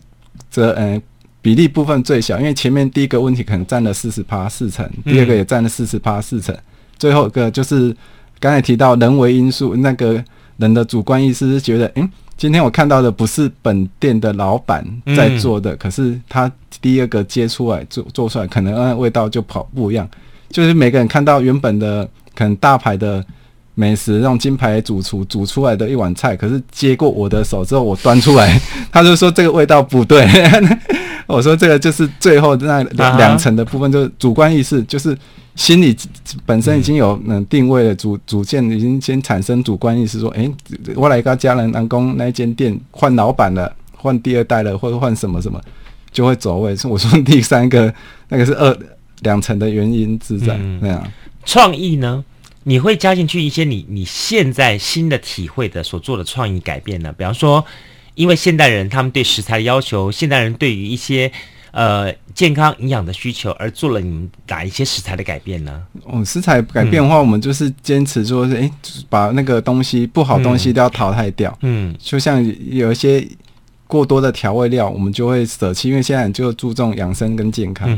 [0.49, 1.01] 这呃
[1.41, 6.55] 比例部分最小，因为前面第一个问题可能占了四十趴四成，第二个也占了四十趴四成，
[6.99, 7.95] 最后一个就是
[8.39, 10.23] 刚才提到人为因素，那个
[10.61, 12.09] 人的主观意识是觉得，嗯。
[12.37, 14.83] 今天我看到的不是本店的老板
[15.15, 20.09] 在做的，嗯、可是他第二个接出来做做出来，可能嗯味道就跑不一样。
[20.49, 23.23] 就是每个人看到原本的可能大牌的
[23.75, 28.59] 美食，那种金牌主厨煮出来的一碗菜，可是接过我的手之后，我端出来，
[28.91, 30.27] 他就说这个味道不对。
[31.27, 32.81] 我说这个就是最后那
[33.17, 35.15] 两层的部分，就是主观意识，就是。
[35.55, 35.95] 心里
[36.45, 45.61] 本身已经有嗯定位了，主主见已经先产生主观意识，说，哎、欸，我来个家人南宫那一间店换老板了，换第二代了，或者换什么什么，
[46.11, 46.75] 就会走位。
[46.89, 47.93] 我说第三个
[48.29, 48.77] 那个是二
[49.19, 51.11] 两层的原因之在那样。
[51.45, 52.23] 创意呢？
[52.63, 57.13] 你会加进去一些你你现在新的体会的所做的创意改变呢？
[57.17, 57.65] 比方说，
[58.15, 61.31] 因为现代人他们对食材的要求，现代人对于一些。
[61.71, 65.81] 呃，健康营养的需求而做了你们哪一些食材的改变呢？
[66.03, 68.71] 哦，食材改变的话，嗯、我们就是坚持说是，哎、欸，
[69.09, 71.57] 把那个东西不好东西都要淘汰掉。
[71.61, 73.25] 嗯，就像有一些
[73.87, 77.89] 过多的调味料，我们就会舍弃，因为现在就注重养生跟健康，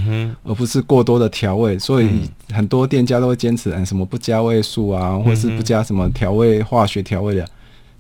[0.44, 1.80] 而不是过多的调味。
[1.80, 2.08] 所以
[2.54, 7.44] 很多店家都会坚持，嗯，什么不加味素啊，或是不加什么调味化学调味料，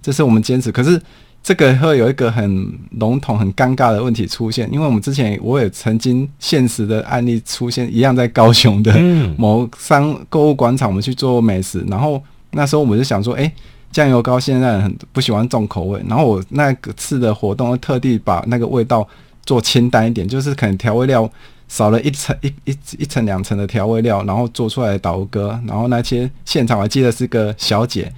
[0.03, 0.71] 这是我们坚持。
[0.71, 1.01] 可是。
[1.43, 8.97] 这个会有一个很笼统、很尴尬的问题出现，因为我们之前我也曾经现实的案例出现，一样在高雄的
[9.37, 13.51] 某商购物广场，我们去做美食，然后那时候我们就想说，哎，
[13.91, 19.05] 酱油膏现在很不喜欢重口味，然后我那个次的活动特地把那个味道
[19.45, 21.29] 做清淡一点，就是可能调味料
[21.67, 28.09] 少了一层一一一层两层的调味料，然后做出来的岛哥，然后那些现场我还记得是个小姐。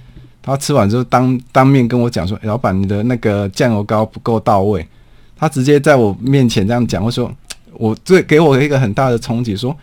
[0.46, 4.86] 他吃完之后当当面跟我讲说：“、老板，你的那个酱油膏不够到位。”
[5.36, 7.30] 他直接在我面前这样讲，我说
[7.74, 9.76] ：“我最给我一个很大的冲击，说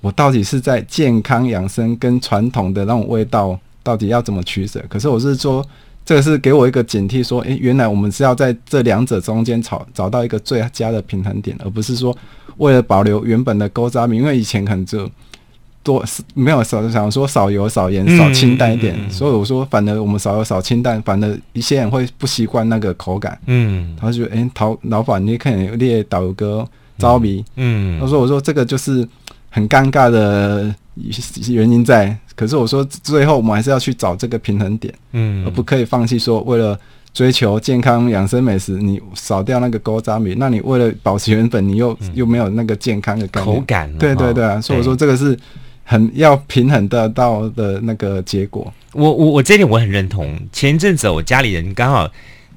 [0.00, 4.84] 我到底是在健康养生跟传统的那种味道到底要怎么取舍？
[4.88, 5.64] 可是我是说，
[6.04, 12.14] 这个是给我一个警惕，说：诶、原来我们是要在这两者中间找找到一个最佳的平衡点，而不是说
[12.56, 15.08] 为了保留原本的勾渣味，因为以前可能就。”
[15.82, 23.38] 多没有少想说少油少盐少清淡一点，嗯、所以我说反而我们少油少清淡，反而一些人会不习惯那个口感。
[23.46, 27.42] 嗯，他就觉得哎，陶、欸、老板你看列导游哥着迷。
[27.56, 29.08] 嗯，他说我说这个就是
[29.48, 30.74] 很尴尬的
[31.48, 34.92] 原因在，可是我说最后我们还是要去找这个平衡点。
[35.12, 36.78] 嗯，而不可以放弃说为了
[37.14, 43.90] 追求健康养生美食，你少掉那个勾渣米，那你为了保持原本，你又、嗯、又没有那个健康的口感。
[43.94, 45.38] 对对对啊，所以我说这个是。
[45.90, 50.38] 很要平衡得到的那个结果，我我我这点我很认同。
[50.52, 52.06] 前一阵子我家里人刚好，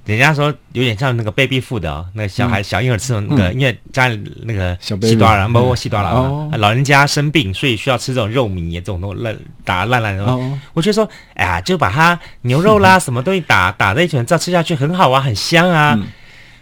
[0.05, 10.25] 人家说有点像那个 baby food 啊，那个小孩小婴儿吃的那个，嗯、因为家里那个西多了，包括西多了，老人家生病，所以需要吃这种肉糜这种东西烂打烂烂的。
[10.25, 15.95] 哦、我就说，哎呀，就把它牛肉啦 什么东西打打在一起，这样吃下去很好啊，很香啊。
[15.97, 16.05] 嗯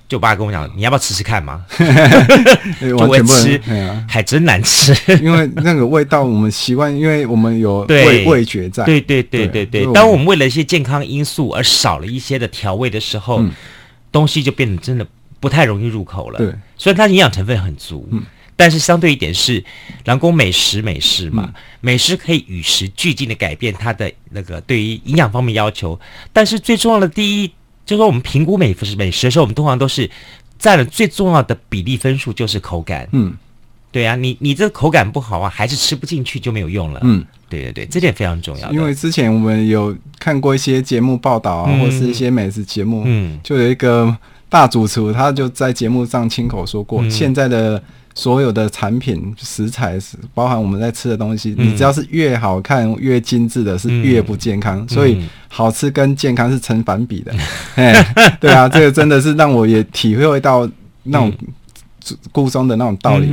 [0.10, 1.64] 就我爸跟我讲，你要不要吃吃看嘛？
[2.98, 3.62] 完全不能吃，
[4.08, 4.92] 还真难吃。
[5.22, 8.84] 因为那个味道我们习惯，因为我们有味味觉在。
[8.86, 9.86] 对对对对对。
[9.94, 13.46] 当我们为了一些健康因素而少了一些的调味的时候，
[14.12, 15.06] 东西就变得真的
[15.40, 16.40] 不太容易入口了。
[16.40, 18.10] 对，虽然它营养成分很足，
[18.56, 19.64] 但是相对一点是，
[20.06, 26.00] 南宫美食美食嘛，美食可以与时俱进的改变它的那个对于营养方面要求，
[26.34, 27.52] 但是最重要的第一。
[27.90, 30.08] 就是说，我们评估美食美食的时候，我们通常都是
[30.60, 33.10] 占了最重要的比例分数，就是口感。
[33.14, 33.34] 嗯，
[33.92, 37.00] 对啊，你你这个口感不好啊，还是吃不进去就没有用了。
[37.04, 38.72] 嗯，对对对，这点非常重要。
[38.72, 44.16] 因为之前我们有看过一些节目报道啊，嗯、或是一些美食节目，嗯，就有一个
[44.48, 47.82] 大主厨，他就在节目上亲口说过，嗯、现在的。
[48.16, 54.86] 所有的产品食材是包含我们在吃的东西，你只要是越好看越精致的，是越不健康。
[54.90, 57.34] 所以好吃跟健康是成反比的。
[57.76, 60.70] 哎，对啊，这个真的是让我也体会到
[61.04, 61.32] 那种
[62.32, 63.28] 故中的那种道理，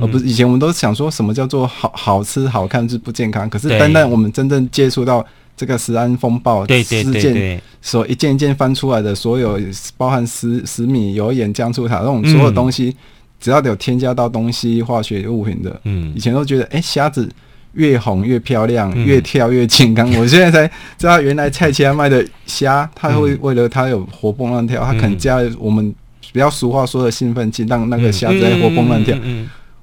[0.00, 3.48] 而不是以前我们都想说什么叫做好好吃好看是不健康。
[3.48, 5.24] 可是单单我们真正接触到
[5.56, 9.60] 这个食安风暴事件，所一件一件翻出来的所有
[9.96, 12.96] 包含食食米油盐酱醋茶这种所有东西。
[13.42, 17.28] 只要有添加到东西、化学物品的，嗯，以前都觉得，哎、欸，虾子
[17.72, 20.08] 越红越漂亮，嗯、越跳越健康。
[20.16, 25.92] 我现在才知道，原来菜市场卖的虾，它会为了它有活蹦乱跳，它可能加我们
[26.32, 29.18] 比较俗话说的兴奋剂，让那个虾子在活蹦乱跳。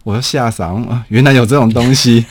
[0.05, 2.25] 我说吓傻啊，原来有这种东西。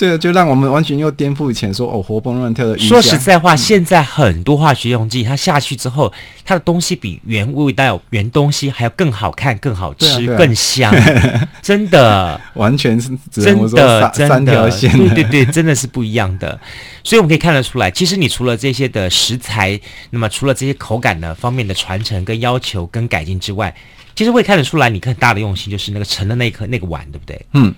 [0.00, 2.78] 这个就让我们完全又颠覆以前说哦活蹦乱跳的。
[2.78, 6.10] 说实在话，现在很多化学用剂，它下去之后，
[6.42, 10.90] 它的东西比原味道、原东西还要更好看、更好吃、更香，
[11.60, 16.58] 真的，完全是真的三条线，对对对，真的是不一样的。
[17.04, 19.78] 所以我们可以看得出来，其实你除了这些的食材，
[20.08, 23.76] 那么除了这些口感的方面的传承、跟要求、跟改进之外，
[24.16, 27.38] 其实会看得出来，你很大的用心就是那个盛的那一颗那个碗，对不对？
[27.52, 27.74] 嗯。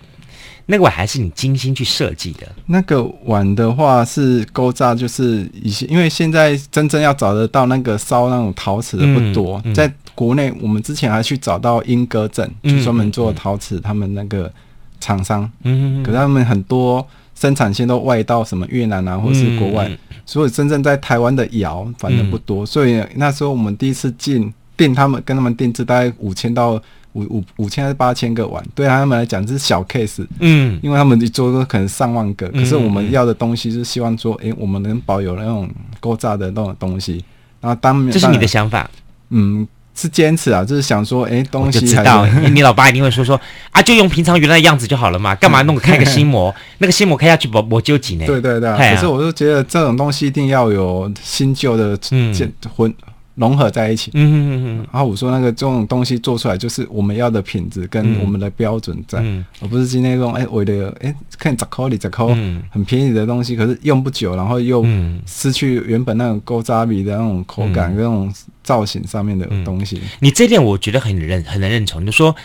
[0.72, 2.48] 那个碗还是你精心去设计的。
[2.64, 9.60] 那个碗的话是勾扎，就是一些，因为现在真正要找得到那个烧那种陶瓷的不多。
[9.66, 14.50] 嗯嗯、在国内，我们之前还去找到莺歌镇，就专门做陶瓷，他们那个
[14.98, 15.50] 厂商。
[15.64, 22.64] 嗯，可是他们很多生产线都外到什么越南啊，或是国外，嗯、所以真正在台湾的窑反正不多。
[22.64, 26.82] 嗯、所以那时候我们第一次进订，他们跟他们定制大概五千到。
[27.14, 35.68] 五五五千还是八千个碗，对他们来讲这是小 case，嗯，因为他们一做都可能上万个，可是我们要的东西是希望说，哎、欸，我们能保有那种
[36.00, 37.22] 勾炸的那种东西，
[37.60, 38.90] 然后当这是你的想法，
[39.30, 43.38] 嗯，是坚持啊，就是想说，哎、欸，东西知道， 你老爸一定会说说
[43.72, 48.26] 啊，就用平常原来的样子就好了嘛，干嘛弄个开个新模， 那个新模开下去不不纠结呢？
[48.26, 52.90] 对对对，啊、可是我就觉得这种东西一定要有新旧的结婚。
[52.90, 62.28] 嗯融合在一起，嗯嗯嗯，然后我说那个这种东西做出来就是我们要的品质跟我们的标准在，嗯、而不是今天这种哎，我的哎看折扣里折扣
[62.70, 64.84] 很便宜的东西，可是用不久，然后又
[65.26, 68.30] 失去原本那种勾扎米的那种口感跟那种
[68.62, 69.98] 造型上面的东西。
[70.20, 72.36] 你这点我觉得很认很能认同，就说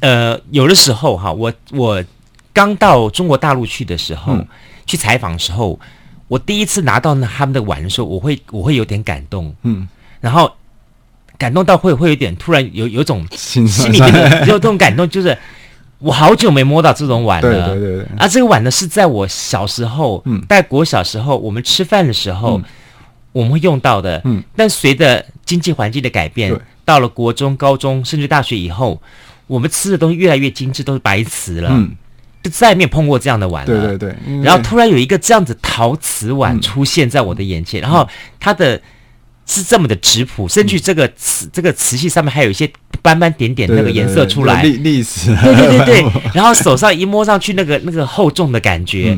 [0.00, 2.02] 呃有的时候哈，我我
[2.52, 4.44] 刚到中国大陆去的时候，嗯、
[4.86, 5.78] 去采访的时候，
[6.26, 9.86] 我第一次拿到那他们的碗的时候，我会我会有点感动，嗯。
[10.20, 10.50] 然后
[11.38, 15.36] 感动到会会有点突然有有种心里面的有这种感动，就是
[15.98, 17.68] 我好久没摸到这种碗了。
[17.68, 18.06] 对对对。
[18.16, 22.60] 啊，这个碗呢是在我小时候，嗯，在国小时候我们吃饭的时候
[23.32, 24.20] 我们会用到的。
[24.24, 24.42] 嗯。
[24.56, 29.00] 但随着经济环境的改变，到了国中、高中甚至大学以后，
[29.46, 31.68] 我们吃的东西越来越精致，都是白瓷了。
[31.70, 31.94] 嗯。
[32.42, 33.66] 就再也没有碰过这样的碗了。
[33.66, 34.42] 对对对。
[34.42, 38.08] 然后突然有一个这样子陶瓷碗出现在我的眼前，然后
[38.40, 38.80] 它的。
[39.46, 42.68] 是这么的质朴，甚至这个瓷这个瓷器上面还有一些
[43.00, 45.32] 斑斑点点那个颜色出来，历历史。
[45.36, 49.16] 对对对对， 然后手上一摸上去那个那个厚重的感觉，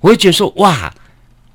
[0.00, 0.90] 我会觉得说哇，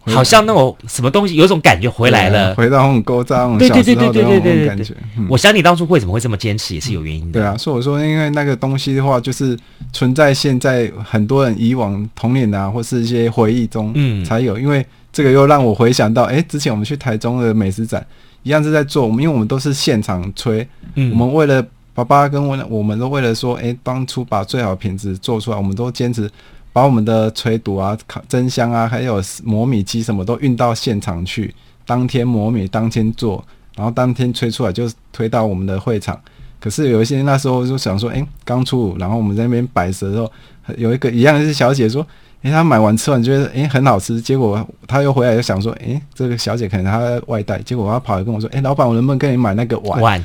[0.05, 4.93] 好像那种什么东西，有种感觉回来了，回到那种勾高对、小时候那种感觉。
[5.27, 7.39] 我想你当初为什么会这么坚持，也是有原因的。
[7.39, 9.57] 对啊，所以我说，因为那个东西的话，就是
[9.91, 14.85] 存在现在很多人以往童年啊，或是一些回忆中，嗯，才有，因为。
[15.13, 18.05] 这个又让我回想到，哎，之前我们去台中的美食展，
[18.43, 19.05] 一样是在做。
[19.05, 21.61] 我们因为我们都是现场吹，嗯，我们为了
[21.93, 26.31] 爸爸跟我，我们都为了说，哎，当初把最好的品质做出来，我们都坚持
[26.71, 31.53] 把我们的吹堵啊、烤蒸箱啊，还有磨米机什么都运到现场去，
[31.85, 33.43] 当天磨米，当天做，
[33.75, 36.17] 然后当天吹出来就推到我们的会场。
[36.59, 40.31] 可是有一些那时候就想说，哎，刚出炉，然后我们在那边摆设的时候，
[40.77, 42.07] 有一个一样是小姐说。
[42.43, 50.01] 哎、欸，他买完吃完觉得诶、欸、很好吃，结果他又回来又想说，诶、欸，这个小姐可能她外带，结果她跑来跟我说，诶、欸，老板，我能不能跟你买那个碗？
[50.01, 50.23] 碗，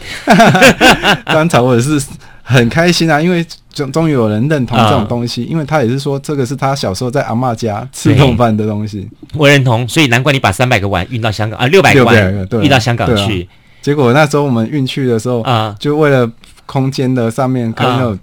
[1.26, 2.02] 当场我也是
[2.42, 9.06] 很开心啊，因为终终于有人认同这种东西，嗯、因为他也是说这个是他小时候在阿嬷家吃顿饭的东西。
[9.34, 13.46] 我认同，所以难怪你把三百个碗运到香港啊，六百个碗运到香港去、啊。
[13.82, 16.30] 结果那时候我们运去的时候啊，就为了
[16.64, 18.18] 空间的上面可能有。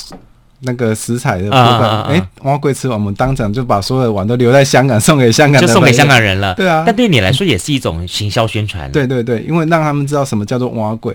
[0.65, 6.53] 那个食材的部分，哎、啊啊啊，碗粿吃完，我们当场就把所有的碗都留在香港，送给香港，就送给香港人了。
[6.55, 8.91] 对啊，但对你来说也是一种行销宣传。
[8.91, 11.13] 对对对，因为让他们知道什么叫做碗粿，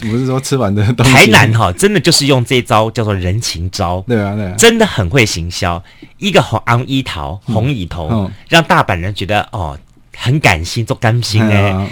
[0.00, 1.12] 不是说吃完的东西。
[1.12, 4.02] 台南哈，真的就是用这招叫做人情招。
[4.06, 5.82] 对啊对啊，真的很会行销，
[6.18, 9.78] 一个红昂一桃红乙头、让大阪人觉得哦
[10.16, 11.88] 很感心，做甘心哎。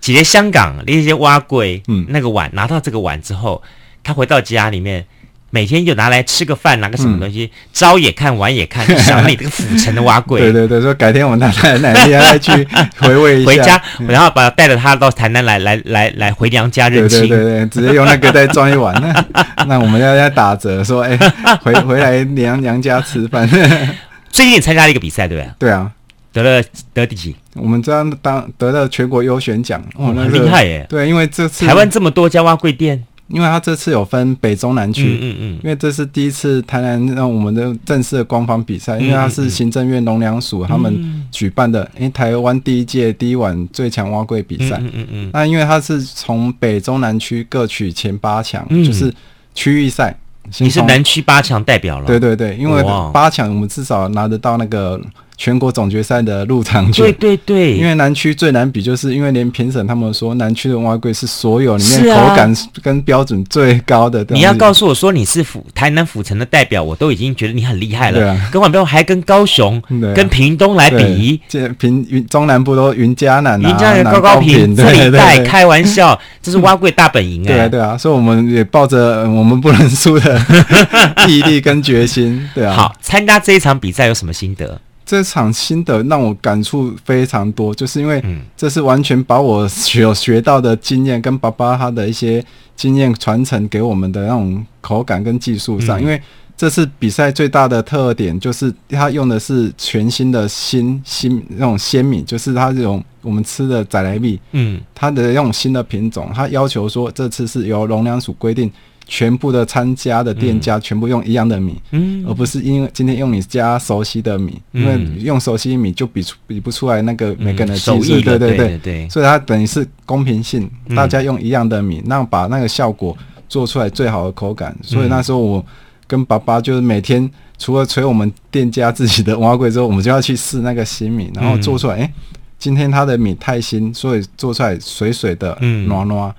[0.00, 3.62] 其实香港那些蛙贵，嗯，那个碗拿到这个碗之后，
[4.02, 5.06] 他回到家里面。
[5.54, 10.38] 每天就拿来吃个饭，拿个什么东西，朝、嗯、也看，晚也看，想你这个府城的碗粿。
[10.38, 11.46] 对对对，说改天我们带
[11.78, 12.50] 奶奶再去
[12.98, 17.20] 回味一下，回家，然后把带着他到台南来，来来来回娘家认亲。
[17.20, 18.92] 对对对对，直接用那个再装一碗。
[19.00, 19.24] 那
[19.68, 21.16] 那我们要要打折，说哎，
[21.62, 23.48] 回回来娘娘家吃饭。
[24.32, 25.50] 最近也参加了一个比赛，对不对？
[25.60, 25.88] 对啊，
[26.32, 26.60] 得了
[26.92, 27.36] 得第几？
[27.54, 30.84] 我们这样当得了全国优选奖，哦，很厉害耶。
[30.88, 33.04] 对，因为这次台湾这么多家蛙贵店。
[33.28, 49.12] 因为他这次有分北中南区，嗯嗯，嗯，因为这是第一次台南让我们的正式的官方比赛，因为它是行政院农粮署他们举办的，因为台湾第一届第一晚最强蛙柜比赛，嗯嗯嗯，那因为他是从北中南区各取前八强，嗯，就是
[49.54, 50.14] 区域赛，
[50.58, 55.00] 你是南区八强代表了，对对对，因为八强我们至少拿得到那个。
[55.36, 64.24] 全国总决赛的入场券，对对对，因为南区最难比，就是因为连评审他们说南区的蛙贵是所有里面口感跟标准最高的。
[64.30, 68.18] 你要告诉我说你是府台南府城的代表，我都已经觉得你很厉害了。
[68.20, 69.82] 对啊，跟完标还跟高雄、
[70.14, 77.48] 跟屏东来比，这屏云中南部都云嘉南、云嘉南高高平这一带，开玩笑，这是蛙贵大本营啊。
[77.48, 80.40] 对啊对啊，所以我们也抱着我们不能输的
[81.28, 82.48] 毅力跟决心。
[82.54, 84.80] 对啊，好，参加这一场比赛有什么心得？
[85.14, 88.20] 这场心得让我感触非常多，就是因为
[88.56, 92.44] 这是完全把我学学到的经验跟爸爸他的一些
[92.74, 96.02] 经验传承给我们的那种口感跟技术上。
[96.02, 96.20] 因为
[96.56, 108.68] 这次比赛最大的特点就是他用的是全新的新新那种鲜米，就是他这种我们吃的仔来米，嗯，它的那种新的品种，他要求说这次是由农粮署规定。
[109.06, 118.56] 全部的参加的店家全部用一样的米，嗯，而不是因为今天用你家熟悉的米，嗯、因为用熟悉米就比出比不出来那个每个人的技术，对对对。
[118.56, 123.16] 对对，所以它等于是公平性，大家用一样的米，那把那个效果
[123.48, 124.74] 做出来最好的口感。
[124.82, 125.64] 所以那时候我
[126.06, 132.12] 跟爸爸就是每天除了捶我们店家自己的碗粿之后，我们就要去试那个新米，然后做出来，哎、欸，
[132.58, 136.32] 今天它的米太新，所以做出来水水的，嗯，糯糯。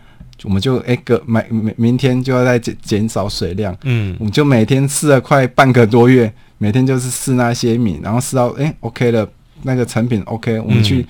[0.45, 9.27] 我们就哎个每明明天就要再减减少水量，嗯，我们就每天试了快半个多月，每天就是试那些米，然后试到哎 OK 了，
[9.63, 11.05] 那个成品 OK，我们去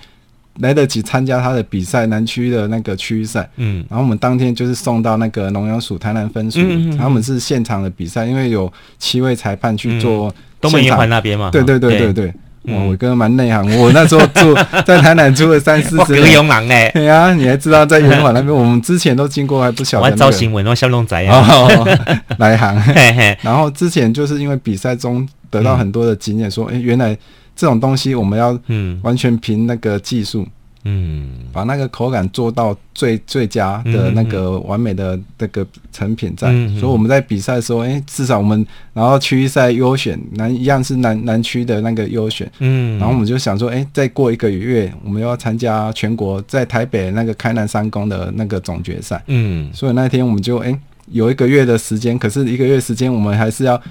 [0.59, 6.59] 来得及参加他的比赛，南区的那个区域赛，嗯，然后我们当天就是送到那个农粮署台南分署，
[6.97, 12.13] 他们是现场的比赛，因为有七位裁判去做东门圆环那边嘛，对对对对。
[12.13, 12.33] 对。
[12.67, 14.55] 哇，我哥蛮内行，我那时候住
[14.85, 16.91] 在台南住了三四十年。
[16.93, 20.11] 对啊，你还知道在圆环那边，我们之前都经过，还不晓得、那个。
[20.11, 21.67] 玩造型文，然后小龙仔啊，
[22.37, 22.75] 来行。
[23.41, 27.17] 然后之前就是因为比赛中得到很多的经验，说，哎，原来
[27.55, 30.45] 这种东西我们要嗯完全凭那个技术。
[30.85, 50.79] 嗯，把那个口感做到最最佳的那个完美的那个成品在，嗯、所以我们在比赛的时候，哎、欸，至少我们然后区域赛优选南一样是南南区的那个优选，嗯，然后我们就想说，哎、欸，再过一个月，我们又要参加全国在台北那个开南三公的那个总决赛，嗯，所以那天我们就哎、欸、
[51.11, 53.81] 有一个月的时间，可是一个月时间我们还是要。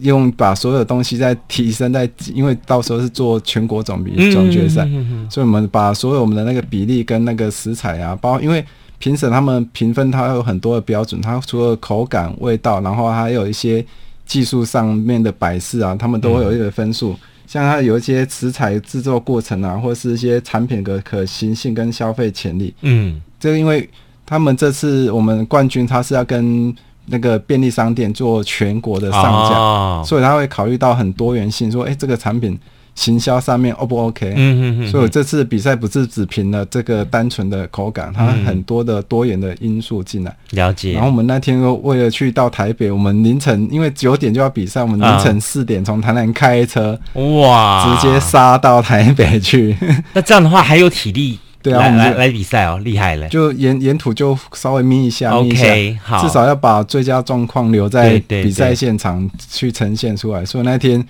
[0.00, 4.88] 用把所有东西再提升，在因为到时候是做全国总比总决赛，
[5.28, 8.64] 所以我们把所有我们的那个比例跟那个食材啊，包因为
[8.98, 13.84] 评审他们评分，它有很多的标准，它除了口感、味道，然后还有一些
[14.24, 17.14] 技术上面的摆设啊，他们都会有一个分数。
[17.46, 22.72] 像它有一些食材制作过程啊，或是一些产品的可行性跟消费潜力。
[22.80, 23.86] 嗯，这个因为
[24.24, 26.74] 他们这次我们冠军，他是要跟。
[27.06, 32.58] 那个便利商店做全国的上架，哦，所以他会考虑到很多元性，说，哎，这个产品
[32.94, 34.34] 行销上面 O 不 OK？
[34.36, 34.88] 嗯嗯嗯。
[34.88, 40.36] 所以我这次比赛不是只凭了这个单纯的口感，它很多的多元的因素进来。
[40.50, 40.92] 了解。
[40.92, 49.76] 然后我们那天又为了去到台北，我们凌晨因为九点就要比赛，我们凌晨四点从台南开车，哇，直接杀到台北去。
[50.12, 51.38] 那这样的话还有体力？
[51.62, 53.28] 对啊，来来来比赛哦，厉害了！
[53.28, 60.44] 就沿沿途就稍微眯一下，眯一下，OK，好，至少要把最佳状况留在比赛现场去呈现出来。
[60.44, 61.02] 所以那天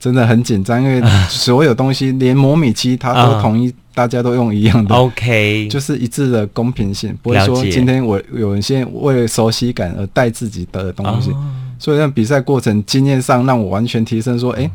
[0.00, 11.30] 真的很紧张，因为所有东西连模拟机它都统一，大家都用一样的，OK，就是一致的公平性，不会说今天我有一些为了熟悉感而带自己的东西。
[11.78, 14.68] 所以让比赛过程经验上让我完全提升，说，哎，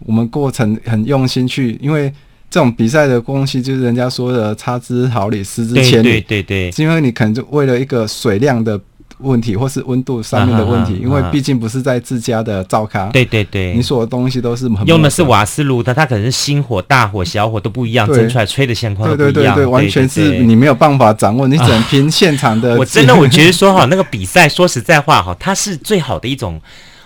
[0.00, 2.12] 我们过程很用心去，因为。
[2.54, 6.04] 这种比赛的东西，就是人家说的“差之毫厘，失之千里”。
[6.06, 8.80] 对对对，是因为你可能就为了一个水量的
[9.18, 13.06] 问题，或是温度上面的问题，因为毕竟不是在自家的灶咖。
[13.06, 19.56] 对对对，你所有东西都是很用的是瓦斯炉的，它可能是星火、大火、小火都不一样，蒸出来吹的现况都不一样。
[19.56, 22.76] 对对对，完全是你没有办法掌握，你只能凭现场的。
[22.76, 26.60] 我真的我觉得说哈，那个比赛说实在话哈，它是最好的一种，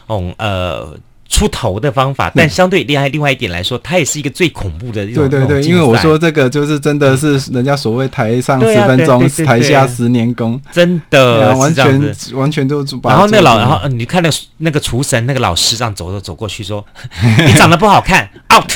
[0.09, 0.95] 嗯呃。
[1.29, 5.05] 出头的方法，但相对另外另外一点来说，它也是一个最恐怖的。
[5.07, 12.85] 对对对，因为我说这个就是真的是人家所谓台上十分钟，台下十年功，真的完全完全都。
[13.03, 16.85] 然后那个老，然后你看那那个厨神那个老师这样走着走过去说
[17.47, 18.73] ：“你长得不好看，out。”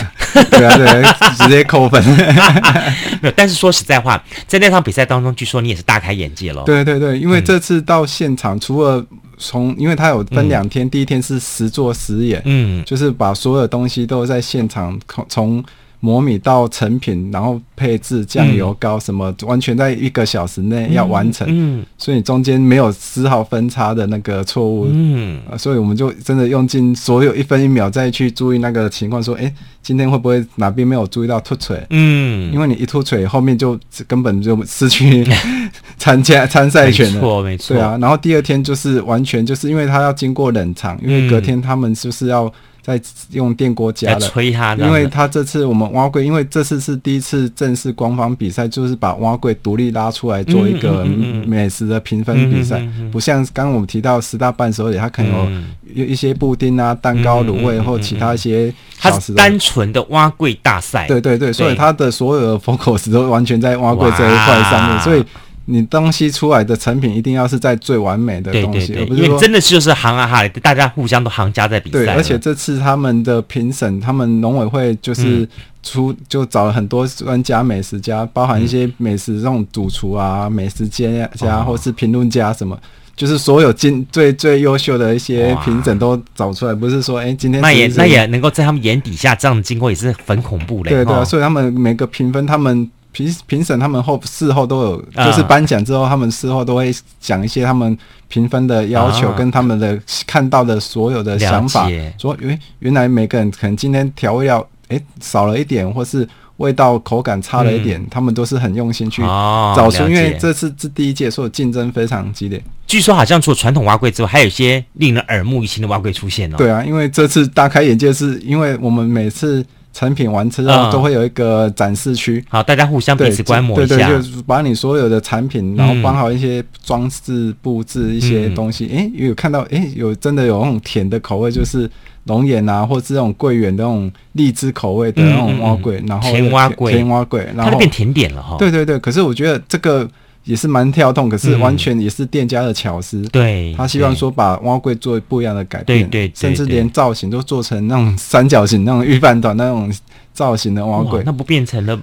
[0.51, 1.03] 对啊对，
[1.37, 2.03] 直接扣分。
[3.23, 6.63] 没有，但是说实在话，在那场比赛当中，据说你也是大开眼界了。
[6.65, 9.05] 对对对，因为这次到现场，除了
[9.43, 15.63] 从因为它有分两天，嗯、第一天是实做实演，嗯，就是把所有东西都在现场从
[16.05, 31.87] 模拟到成品，然后配置酱油膏什么，完全在一个小时内要完成，嗯，所以中间没有丝毫分差的那个错误，嗯，所以我们就真的用尽所有一分一秒再去注意那个情况，说，哎，今天会不会哪边没有注意到凸槌？
[31.91, 33.79] 嗯，因为你一凸槌，后面就
[34.09, 35.25] 根本就失去
[35.99, 42.53] 参加参赛权了，没错没错，对啊，然后第二天就是完全就是因为他要经过冷藏，因为隔天他们就是要。
[42.83, 51.05] 在用电锅加的，因为他这次我们蛙柜，因为这次是第一次正式官方比赛，就是把蛙柜独立拉出来做一个
[51.47, 55.65] 美食的评分比赛，不像刚刚我们提到十大伴手礼，它可能
[55.95, 59.33] 有一些布丁啊、蛋糕、卤味或其他一些小食。
[59.35, 65.25] 单纯的蛙柜大赛，对对对，所以它的所有的 focus 都完全在蛙柜这一块上面，所以。
[65.67, 71.99] 你东西出来的成品一定要是在最完美的东西，对对对，因为真的就是行啊哈，大家互相都行家在比赛。
[71.99, 75.49] 对，而且这次他们的评审，他们农委会就是
[75.81, 81.07] 出就找了很多专家美食家，包含一些美食这种主厨啊、美食家
[81.37, 82.77] 家或是评论家什么，
[83.15, 90.91] 就是所有今最最优秀的一些评审都找出来，不是说哎今天那也那也能够在他们眼底下这样经过也是很恐怖的。
[90.91, 92.91] 对对，所以他们每个评分他们。
[93.13, 97.97] 评评审他们后事后都有，就是颁奖之后，他们事后都会讲一些他们
[98.29, 101.89] 评分的要求跟他们的看到的所有的想法，
[102.19, 112.63] 说，诶，原来每个人可能今天调味料诶少了一点，或是味道口感差了一点，他们都是很用心去找出，因为这次是第一届，所以竞争非常激烈。
[112.87, 116.57] 据说好像除了传统蛙柜之外，还有一些令人耳目一新的蛙柜出现哦。
[116.57, 119.63] 对啊，因为这次大开眼界，是因为我们每次。
[119.93, 123.97] 成品完之后都会有一个展示区，嗯，好，大家互相彼此观摩一下。
[123.97, 128.87] 对对，对，就把你所有的产品，然后绑好一些装饰布置一些东西。
[128.87, 131.91] 诶、嗯，有看到诶，有真的有那种甜的口味，就是
[132.25, 138.57] 龙眼啊，或是那种桂圆的那种荔枝口味的那种蛙桂，然后甜蛙桂，甜蛙桂，然后它就变甜点了哈。
[138.59, 140.09] 对对对，可是我觉得这个。
[140.45, 143.23] 也是蛮跳动，可是完全也是店家的巧思。
[143.31, 149.93] 对，他希望说把蛙柜做不一样的改变，对对，甚至连造型都做成那种三角形、那种预饭团那种
[150.33, 151.97] 造型的蛙柜，那不变成了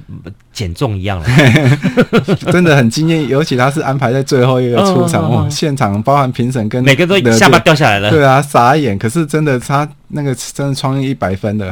[0.53, 1.25] 减重一样了？
[2.51, 8.97] 真的很惊艳，尤其他是安排在最后一个出场， 哇，现场包含评审跟每个都下巴掉下来了，对啊，傻眼。
[8.97, 11.69] 可是真的他那个真的创意一百分的，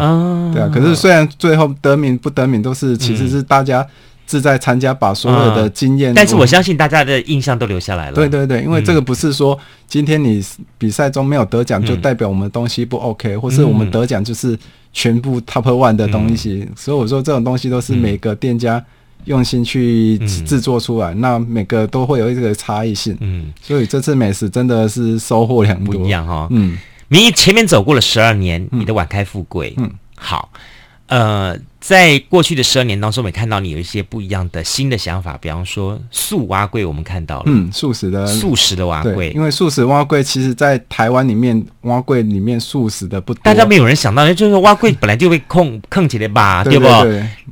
[0.53, 0.69] 对啊。
[0.73, 3.87] 可是虽然最后得名不得名，都是其实是大家。
[4.27, 8.13] 志在参加，把所有的经验、嗯，但是我相信大家的印象都留下来了。
[8.13, 9.57] 对对对，因为这个不是说
[9.87, 10.43] 今天你
[10.77, 14.59] 比赛中没有得奖，就代表我们东西不 OK，、嗯、或是我们得奖就是
[14.91, 16.65] 全部 top one 的东西。
[16.67, 18.83] 嗯、所以我说这种东西都是每个店家
[19.23, 23.17] 用心去制作出来，嗯、那每个都会有一个差异性。
[23.21, 26.47] 嗯，所以这次美食真的是收获良多，不一样哈、哦。
[26.51, 29.73] 嗯，你前面走过了十二年，你的晚开富贵。
[29.77, 30.51] 嗯，好，
[31.07, 31.57] 呃。
[31.79, 38.25] 在过去的十二年当中，我们看到你有一些不一样的新的想法，比方说素蛙柜，我们看到了，嗯，素食的。
[38.27, 46.87] 素食的蛙柜，因为素食蛙柜其实在台湾里面蛙柜里面素食的不多，大家没有人想到，就是蛙柜本来就会控 控起来吧，对不？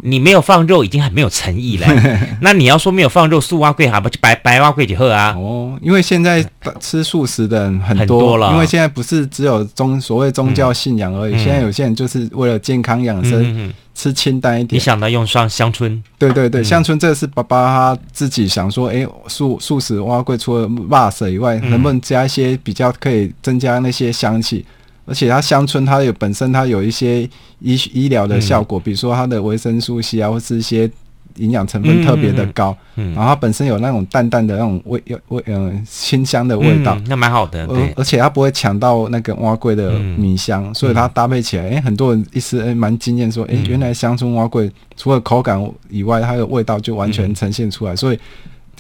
[0.01, 1.88] 你没有放肉，已经很没有诚意了。
[2.41, 5.34] 那你要说没有放肉，素蛙柜，好不就白白蛙柜就喝啊？
[5.38, 6.45] 哦，因为现在
[6.80, 13.73] 吃素食的人很多，了，因为现在不是只有宗所谓宗教信仰而已，嗯、现在有些人就是为了健康养生。
[13.95, 16.03] 吃清淡一点，你想到用上香椿？
[16.19, 24.63] 对对对，嗯、香椿这是爸爸他自己想说，哎，素素食蛙桂除了辣色以外，能不能加一些比较可以增加那些香气？
[24.67, 24.71] 嗯、
[25.07, 27.23] 而且它香椿它有本身它有一些
[27.59, 30.91] 医医疗的效果，嗯、比如说它的维生素 C 啊，或是一些。
[31.38, 37.65] 营养成分特别的高，然后它本身有那种淡淡的那种味，味，嗯、呃，清香的味道，嗯、那蛮好的。
[37.67, 45.59] 而而且它不会抢到那个蛙桂的米香，嗯、所以它搭配起来，哎，很多人一吃，哎，蛮惊艳，说，哎，原来香椿蛙桂除了口感
[45.89, 48.19] 以外，它的味道就完全呈现出来，嗯、所以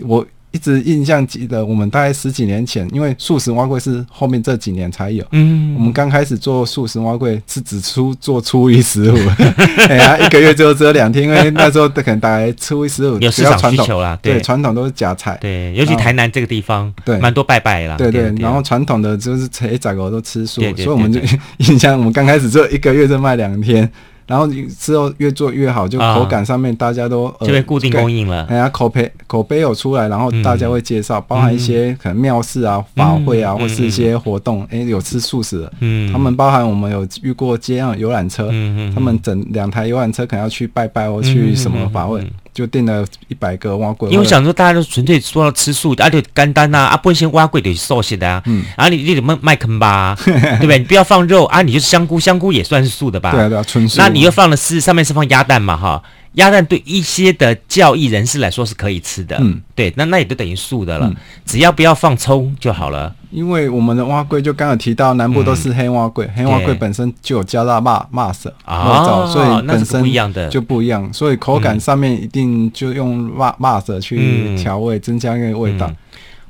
[0.01, 0.25] 我。
[0.55, 5.21] 一直印象记得，我们大概十几年前，因为素食碗粿是后面这几年才有。
[5.31, 9.17] 嗯，我们刚开始做素食碗粿是只出做初一十五，
[9.89, 14.17] 哎呀，一个月就只有两天，因为那时候可能大概初一十五有市场需求啦。
[14.21, 15.37] 对，传统都是假菜。
[15.41, 17.97] 对，尤其台南这个地方，对，蛮多拜拜啦。
[17.97, 21.19] 对对，然后传统的就是谁宰狗都吃素，所以我们就
[21.59, 23.91] 印象，我们刚开始做一个月就卖两天。
[24.27, 24.47] 然后
[24.79, 28.43] 之后越做越好，就口感上面大家都呃就会固定供应了。
[28.49, 35.73] 哎呀，口碑口碑有出来，然后大家会介绍，包含一些可能庙事啊、法会啊，或是一些活动，哎，有吃素食的。
[35.81, 38.47] 嗯，他们包含我们有遇过街上游览车，
[38.93, 42.25] 他们整两台游览车可能要去拜拜或去什么法会。
[42.55, 50.79] 就订了一百个蛙贵，因为我想说大家都纯粹说要吃素，啊就干单呐，啊不先碗粿就是素食的啊，嗯，啊你你得卖卖坑吧， 对不对？
[50.79, 53.31] 你不要放肉啊，你就是香菇，香菇也算是素的吧？
[53.31, 53.97] 对啊对啊，纯素。
[53.99, 56.01] 那你又放了丝上面是放鸭蛋嘛哈？
[56.35, 61.13] 鸭蛋对一些的教义人士来说是可以吃的，嗯，对，那那也就等于素的了，
[61.45, 63.13] 只要不要放葱就好了。
[63.31, 70.47] 因为我们的碗粿就刚刚提到，南部都是黑碗粿，黑碗粿本身就有加辣麻麻色啊，所以本身不一样的。
[70.49, 75.91] 就不一样，所以口感上面一定就用麻麻色去调味，增加那个味道。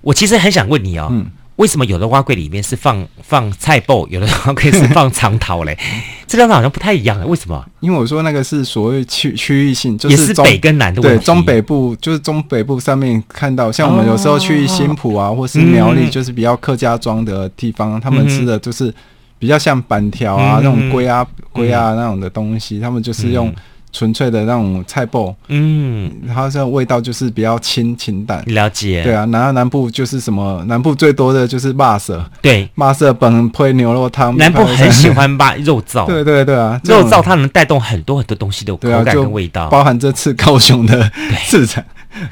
[0.01, 1.11] 我其实很想问你哦。
[1.57, 5.77] 为什么有的碗粿里面是放放菜脯，有的碗粿是放长桃嘞？
[6.27, 7.65] 这两种好像不太一样的，为什么？
[7.79, 11.17] 因为我说那个是所谓区区域性，就是也是北跟南的问题。
[11.19, 18.93] 对，中北部就是中北部上面看到，像我们有时候去新浦啊，或是苗栗，就是比较客家庄的地方，他们吃的就是
[19.39, 23.53] 比较像板条啊那种龟啊龟啊那种的东西，他们就是用。
[23.95, 28.43] 纯粹的那种菜脯，嗯，它这种味道就是比较清清淡。
[28.47, 30.61] 了解，对啊，然后南部就是什么？
[30.67, 34.35] 南部最多的就是麻色，对，麻色本配牛肉汤。
[34.35, 41.09] 南部很喜欢把肉燥，对对对啊，肉燥它能带动很多很多东西的口感跟味道，包含这次高雄的
[41.45, 41.81] 市场，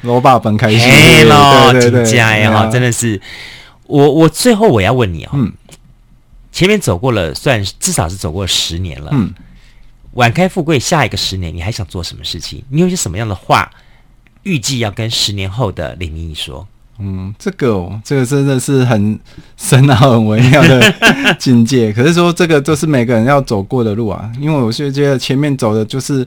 [0.02, 0.80] 肉霸本开心，
[1.72, 3.18] 对对对，家呀哈，真的是。
[3.86, 5.52] 我我最后我要问你啊，嗯，
[6.52, 9.32] 前面走过了，算至少是走过了十年了，嗯。
[10.14, 12.62] 晚开富贵，下一个十年你还想做什么事情？
[12.68, 13.70] 你有些什么样的话
[14.44, 16.66] 预计要跟十年后的李明义说？
[17.00, 19.18] 嗯，这个哦，这个真的是很
[19.56, 21.92] 深奥、很微妙的境界。
[21.92, 26.24] 可是说这个都是每个人要走过的路啊，因为我是觉得前面走的就是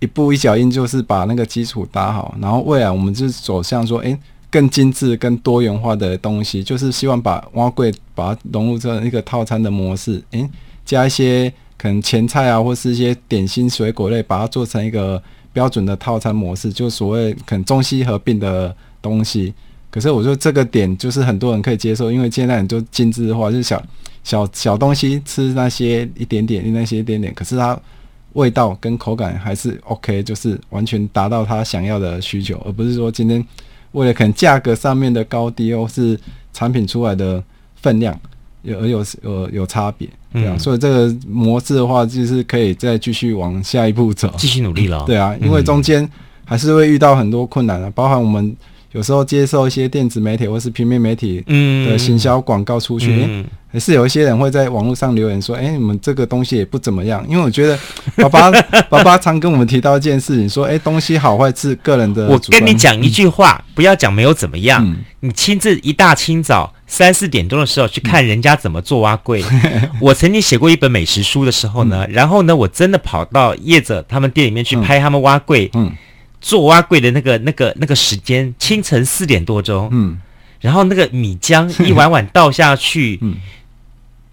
[0.00, 4.18] 一步一脚印，就是把那个基础打好，然后未来我们就走向说，哎，
[4.50, 10.50] 更精致、更多元化的东西，就是希望把挖柜把它融入这一个套餐的模式，哎，
[10.84, 11.50] 加一些。
[11.82, 15.20] 可能前菜啊，或是一些点心、水果类，把它做成一个
[15.52, 18.72] 标准的套餐模式，就所谓可能中西合并的
[19.02, 19.52] 东西。
[19.90, 23.84] 可是我说这个点就是很多人可以接受，因为现在很多精致化，就是小
[24.22, 27.76] 小小东西吃那些一点点，那些一点点，可是它
[28.34, 33.44] 味道跟口感还是 OK，就是完全达到他想要的需求，而不是说今天
[33.90, 36.16] 为了可能价格上面的高低，或是
[36.52, 37.42] 产品出来的
[37.74, 38.16] 分量。
[38.62, 45.04] 有有有有差别，对啊，嗯、所以这个模式的话，就是可以再继续往下一步走，继续努力了。
[45.06, 46.08] 对啊，因为中间
[46.44, 48.56] 还是会遇到很多困难啊，包含我们
[48.92, 51.42] 有时候接受一些电子媒体或是平面媒体
[51.86, 53.44] 的行销广告出去。
[53.72, 57.78] 还是有一些人会在网络上留言说：“哎、欸，你们这个东西也不怎么样。”因为我觉得，
[58.16, 58.50] 爸爸
[58.90, 64.84] 爸爸常跟我们提到一件事情，说：“哎、欸，东西好坏是个人的。”我跟你讲一句话，嗯、不要讲没有怎么样。
[64.86, 69.42] 嗯、你亲自一大清早三四点钟的时候去看人家怎么做碗粿。
[69.50, 75.90] 嗯、 我曾经写过一本美食书的时候呢，嗯、然后呢，我真的跑到业者他们店里面去拍他们蛙柜，嗯，
[76.42, 80.20] 做蛙柜的那个那个那个时间，清晨四点多钟，嗯，
[80.60, 83.36] 然后那个米浆一碗碗倒下去，嗯。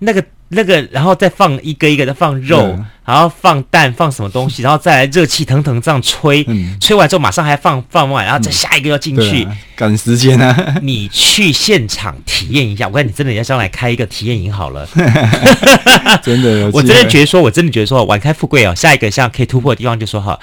[0.01, 9.47] 那个那个，然后再放一个一个的放肉，对然后放蛋，放什么东西， 然后再来热气腾腾这样吹，嗯吹完之后马上还放放完，然后再下一个要进去。
[9.75, 10.75] 赶时间啊！
[10.83, 14.87] 你去现场体验一下，我看你真的要将来开一个体验营好了。
[16.21, 20.37] 真的我真的觉得说，我真的觉得说，晚开富贵哦，下一个像可以突破的地方就说哈，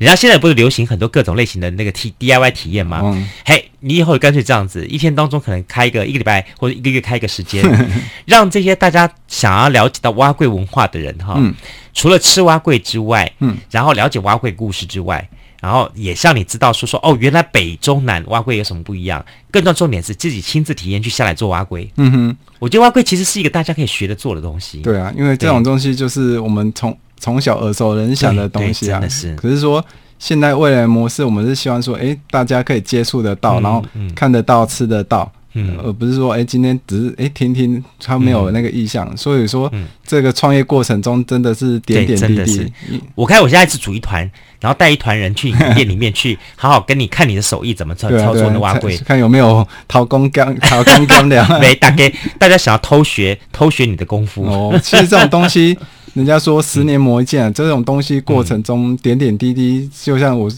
[0.00, 3.02] 人家现在不是流行很多各种类型的那个 T D I Y 体验吗？
[3.04, 7.62] 嗯嘿，你以后干脆这样子，一天当中可能开一个一个礼拜或者一个月开一个时间，
[8.24, 11.54] 让这些大家想要了解到蛙柜文化的人哈，嗯
[11.92, 15.28] 除了吃蛙柜之外，嗯，然后了解蛙柜故事之外。
[15.60, 19.22] 然后也让你知道说说哦，原来北中南蛙龟有什么不一样。
[19.50, 21.86] 更重要重点是自己亲自体验去下来做蛙龟。
[21.96, 24.78] 嗯哼，我觉得蛙龟其实是一个大家可以学着做的东西。
[24.78, 29.00] 对啊，因为这种东西就是我们从从小耳熟能详的东西啊。
[29.36, 29.84] 可是说
[30.18, 35.30] 现在未来模式，我们是希望说，哎，大家可以接触得到，嗯、然后看得到、嗯、吃得到。
[35.54, 42.72] 嗯，而不是说，哎，今天只是哎听听，他没有那个意向，嗯、所以说、嗯、这个创业过程中真的是点点滴滴。
[43.16, 44.22] 我看我现在是组一团，
[44.60, 51.44] 然后带一团人去店里面去，好好跟你看你的手艺怎么操操作的碗粿，看有没有掏工干 掏工干的。
[51.58, 52.08] 没，大概
[52.38, 54.78] 大家想要偷学偷学你的功夫哦。
[54.80, 55.76] 其实这种东西，
[56.14, 60.50] 人家说十年磨一剑、嗯，这种东西过程中点点滴滴，就像我。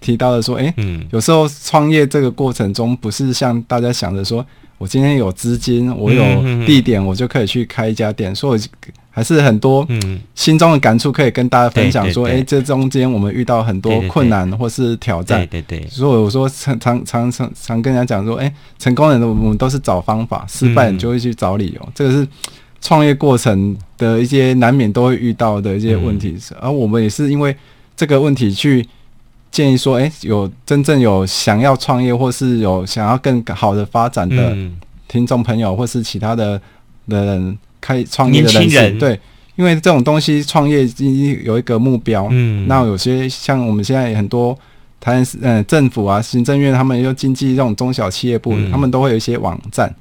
[0.00, 4.44] 提到的说，哎、欸，嗯，有时候创业这个过程中，不是像大家想着说，
[4.78, 6.24] 我今天有资金，我有
[6.64, 8.32] 地点，我就可以去开一家店。
[8.32, 8.60] 嗯、所以
[9.10, 12.10] 还是很多嗯心中的感触可以跟大家分享。
[12.10, 15.46] 说，哎、欸，这中间我们遇到很多困难或是挑战。
[15.46, 15.88] 对对对。
[15.90, 21.82] 所以我说常常常常常跟人家讲说，哎、欸，成功人的我们都是找方法，失败你就会去找理由。
[21.84, 22.26] 嗯、这个是
[22.86, 26.36] 创业过程的一些难免都会遇到的一些问题。
[26.50, 27.56] 嗯、而我们也是因为
[27.96, 28.86] 这个问题去。
[29.48, 34.54] 建议说，哎、欸，有真正有想要创业或是有想要更好的发展的
[35.08, 36.60] 听众朋友，或是其他的
[37.08, 39.18] 的人开创业的人士，对，
[39.54, 40.86] 因为这种东西创业
[41.42, 44.54] 有一个目标，嗯，那有些像我们现在很多
[45.00, 49.94] 台湾嗯政府啊、行政院，他们又经济这种中小企业部、嗯，他们都会有一些网站，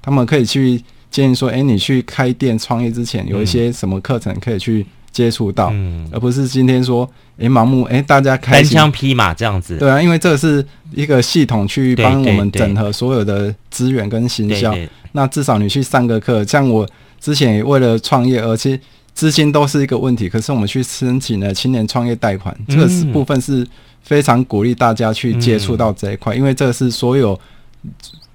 [0.00, 0.80] 他们可以去
[1.12, 4.84] 建议说，哎、欸，你去开店创业之前，有一些什么课程可以去。
[5.12, 7.06] 接触到、嗯，而不是今天说，
[7.36, 14.70] 诶，盲目，诶，大家开心单枪匹马这样子，对啊，因为这是一个系统去帮我们整合所有的资源跟行销。
[14.70, 14.86] 对对。
[14.86, 16.88] 对，那至少你去上个课，像我
[17.20, 18.80] 之前也为了创业，而且
[19.12, 23.68] 资金都是一个问题，可是我们去申请了青年创业贷款，这个是部分是
[24.00, 27.38] 非常鼓励大家去接触到这一块、嗯，因为这是所有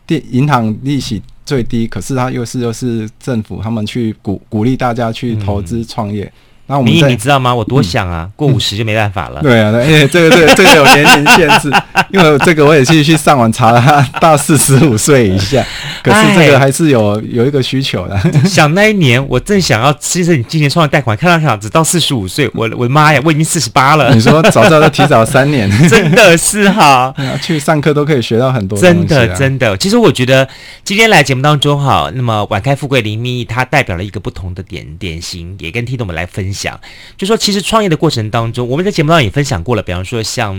[0.07, 6.23] 电银行利息最低，可是它又是又是政府他们去鼓鼓励大家去投资创业。
[6.23, 6.31] 嗯
[6.67, 7.55] 那我们你知道吗？
[7.55, 9.41] 我多想啊，嗯、过五十就没办法了。
[9.41, 11.71] 对啊，因为这个这个这个有年龄限制，
[12.11, 15.65] 因为这个我也去去上网查了，他 到四十五岁以下，
[16.03, 18.19] 可是这个还是有有一个需求的。
[18.43, 24.13] 想那一年，我正想要，其实你今年创业贷款，看到想只到四十五岁，我我的妈呀，我已经四十八了。
[24.13, 28.81] 你说早知道都提早三年， 真的是哈，去上课都可以学到很多、啊。
[28.81, 30.45] 真的真的，其实我觉得
[30.83, 36.56] 今天来节目当中哈，那么晚开富贵林密，它代表了一个不同的典典型，也跟听众们来分享。
[36.57, 36.79] 想，
[37.15, 40.57] 就说其实创业的过程当中，我们在节目当中也分享过了，比方说像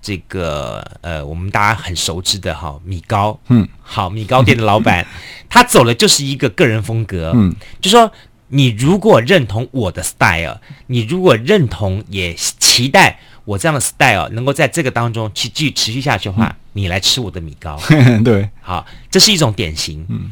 [0.00, 5.04] 这个呃，我们大家很熟知的哈米糕，嗯，好米糕店的老板，
[5.50, 8.10] 他走的就是一个个人风格，嗯，就说
[8.48, 17.78] 你如果认同我的 style，你如果认同也期待我这样的 style 能够在这个当中去继续持续下去的话，嗯，你来吃我的米糕，
[18.24, 20.30] 对，好，这是一种典型，嗯。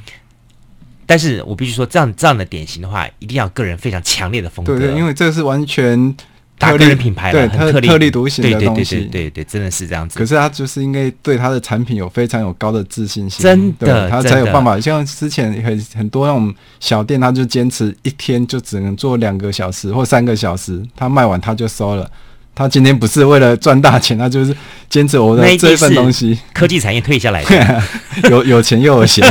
[1.07, 4.76] 但是我必须说，这样这样的典型的话，一定要个人非常强烈的风格。
[4.76, 6.14] 对对，因为这是完全
[6.59, 8.96] 打个人品牌了，对，很特立特立独行的东西。
[8.96, 10.18] 对对对对对，真的是这样子。
[10.18, 14.80] 可是他就是应该对他的产品有非常有高的自信心，真的，他才有办法。
[14.80, 22.11] 像之前很很多那种小店，他就坚持一天就只能做两个小时或三个小时，他卖完他就收了。
[22.57, 24.57] 他今天不是为了赚大钱， 他就是
[24.88, 26.38] 坚持我的这一份东西。
[26.54, 27.82] 科技产业退下来的，
[28.30, 29.22] 有有钱又有闲，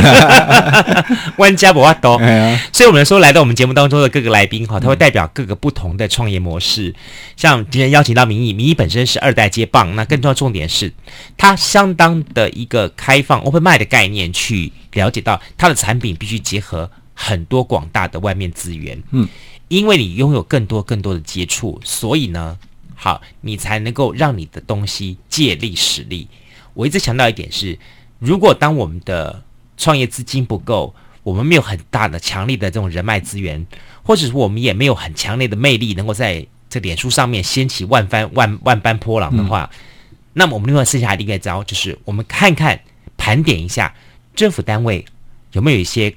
[1.36, 2.14] 万家不怕多。
[2.18, 6.90] 啊、所以，我们说来到我们节目当中的各个来宾哈，他会代表各个不同的创业模式。
[6.90, 6.94] 嗯、
[7.36, 10.92] 像今天邀请到明义，明义本身是二代接棒，那更重要重点是，
[11.36, 19.02] 他相当的一个开放 open mind 的概念，去了解到他的产品必须结合很多广大的外面资源。
[19.10, 19.26] 嗯，
[19.66, 22.56] 因为你拥有更多更多的接触，所以呢。
[22.96, 26.26] 好，你才能够让你的东西借力使力。
[26.74, 27.78] 我一直强调一点是，
[28.18, 29.42] 如果当我们的
[29.76, 30.92] 创业资金不够，
[31.22, 33.64] 我们没有很大的、强力的这种人脉资源，
[34.02, 42.80] 或者说我们也没有很强烈的魅力，能够在这脸书上面掀起万番万万般波浪的话，嗯、那么我们另外剩下的一个招就是，我们看看
[43.16, 43.94] 盘点一下
[44.34, 45.04] 政府单位
[45.52, 46.14] 有没有一些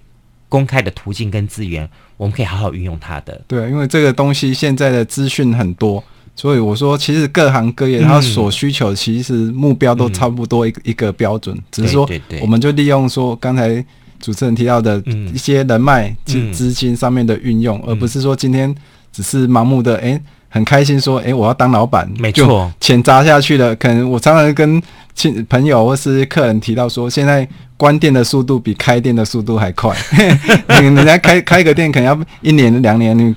[0.47, 3.41] 公开的途径跟资源，我们可以好好运用它的。
[3.47, 6.03] 对，因为这个东西现在的资讯很多，
[6.35, 12.09] 所以我说其实各行各业它所需求其实目标都差不多一个一个标准，嗯、只是说
[12.41, 13.83] 我们就利用说刚才
[14.19, 15.01] 主持人提到的
[15.33, 18.73] 一些人脉、资资金上面的运用，而不是说今天
[19.11, 20.01] 只是盲目的哎。
[20.09, 20.21] 诶
[20.51, 23.75] 很开心说，哎、欸，我要当老板，没错，钱砸下去了。
[23.75, 24.81] 可能我常常跟
[25.19, 27.45] 亲朋友或是客人提到说，现在
[27.75, 29.93] 关店的速度比开店的速度还快。
[30.81, 33.35] 人家开开个店可能要一年两年，你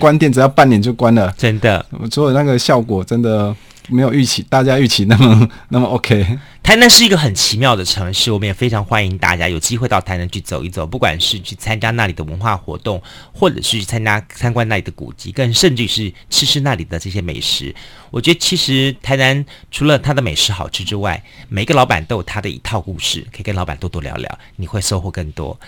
[0.00, 1.32] 关店只要半年就关了。
[1.38, 3.54] 真的，我做的那个效果真的
[3.88, 6.26] 没有预期，大家预期那么 那么 OK。
[6.60, 13.02] 台南是一个很奇妙的城市，我们也非常欢迎大家有机会到台南去走一走，不管是去参加那里的文化活动，
[13.32, 17.74] 或者是去参加参观那里的古迹，更甚至是吃吃那里的这些美食。
[18.12, 21.11] 我觉得其实台南除了它的美食好吃之外，
[21.48, 25.58] 每个老板都有他的一套故事，可以跟老板多多聊聊，你会收获更多。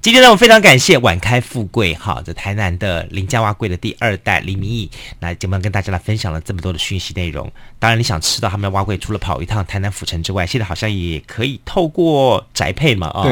[0.00, 4.90] 今天呢，我非常感谢晚开富贵哈，在台南的林家挖贵的第二代林明义
[5.20, 7.50] 来节目跟大家来分享了这么多的讯息内容。
[7.78, 13.24] 当然，你想吃到他们的碗粿，除了跑一趟台南府城之外，现在好像也可以透过宅配嘛，啊、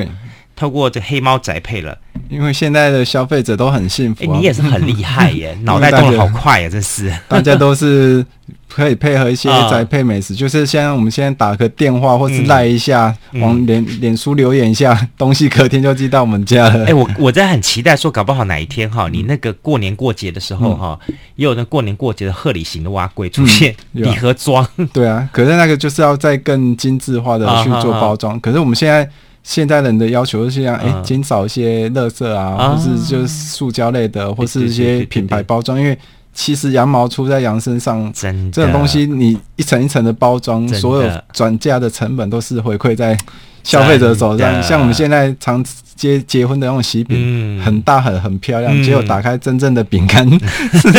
[0.62, 1.98] 透过这黑猫宅配了。
[2.28, 7.12] 因为现在的消费者都很幸福、啊，你也是很厉害耶， 脑袋动得好快呀，真是。
[7.28, 8.24] 大家都是
[8.68, 16.86] 可以配合一些宅配美食，就是像我们现在打个电话或是赖一下，嗯、往脸脸书留言一下，东西隔天就寄到我们家了。
[16.86, 24.66] 哎，我我在很期待说，搞不好哪一天哈，你那个过年过节的时候哈，嗯、也有那过年过节的贺礼型的碗粿出现，礼、嗯、盒装。
[24.92, 28.40] 对啊，可是那个就是要再更精致化的去做包装。
[28.40, 29.06] 可是我们现在。
[29.42, 32.68] 现代人的要求是像，哎、欸，减少一些垃圾啊，啊。
[32.70, 35.78] 或是就是塑胶类的，或是一些品牌包装。
[35.78, 35.98] 因为
[36.32, 38.12] 其实羊毛出在羊身上，
[38.52, 43.18] 这种东西你一层一层的包装，所有转嫁的成本都是回馈在
[43.62, 44.62] 消费者手上。
[44.62, 45.62] 像我们现在常
[45.94, 50.40] 结结婚的那种喜饼，嗯、很大很很漂亮，结果打开真正的饼干， 嗯、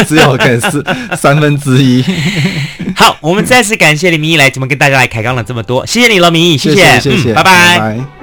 [0.06, 0.84] 只有可能是
[1.18, 2.04] 三分之一。
[2.96, 7.80] 好，我们再次感谢李明义来节目跟大家来开杠了这么多，谢谢你了，明义，谢谢，谢谢，嗯、拜拜。
[7.80, 8.23] 拜拜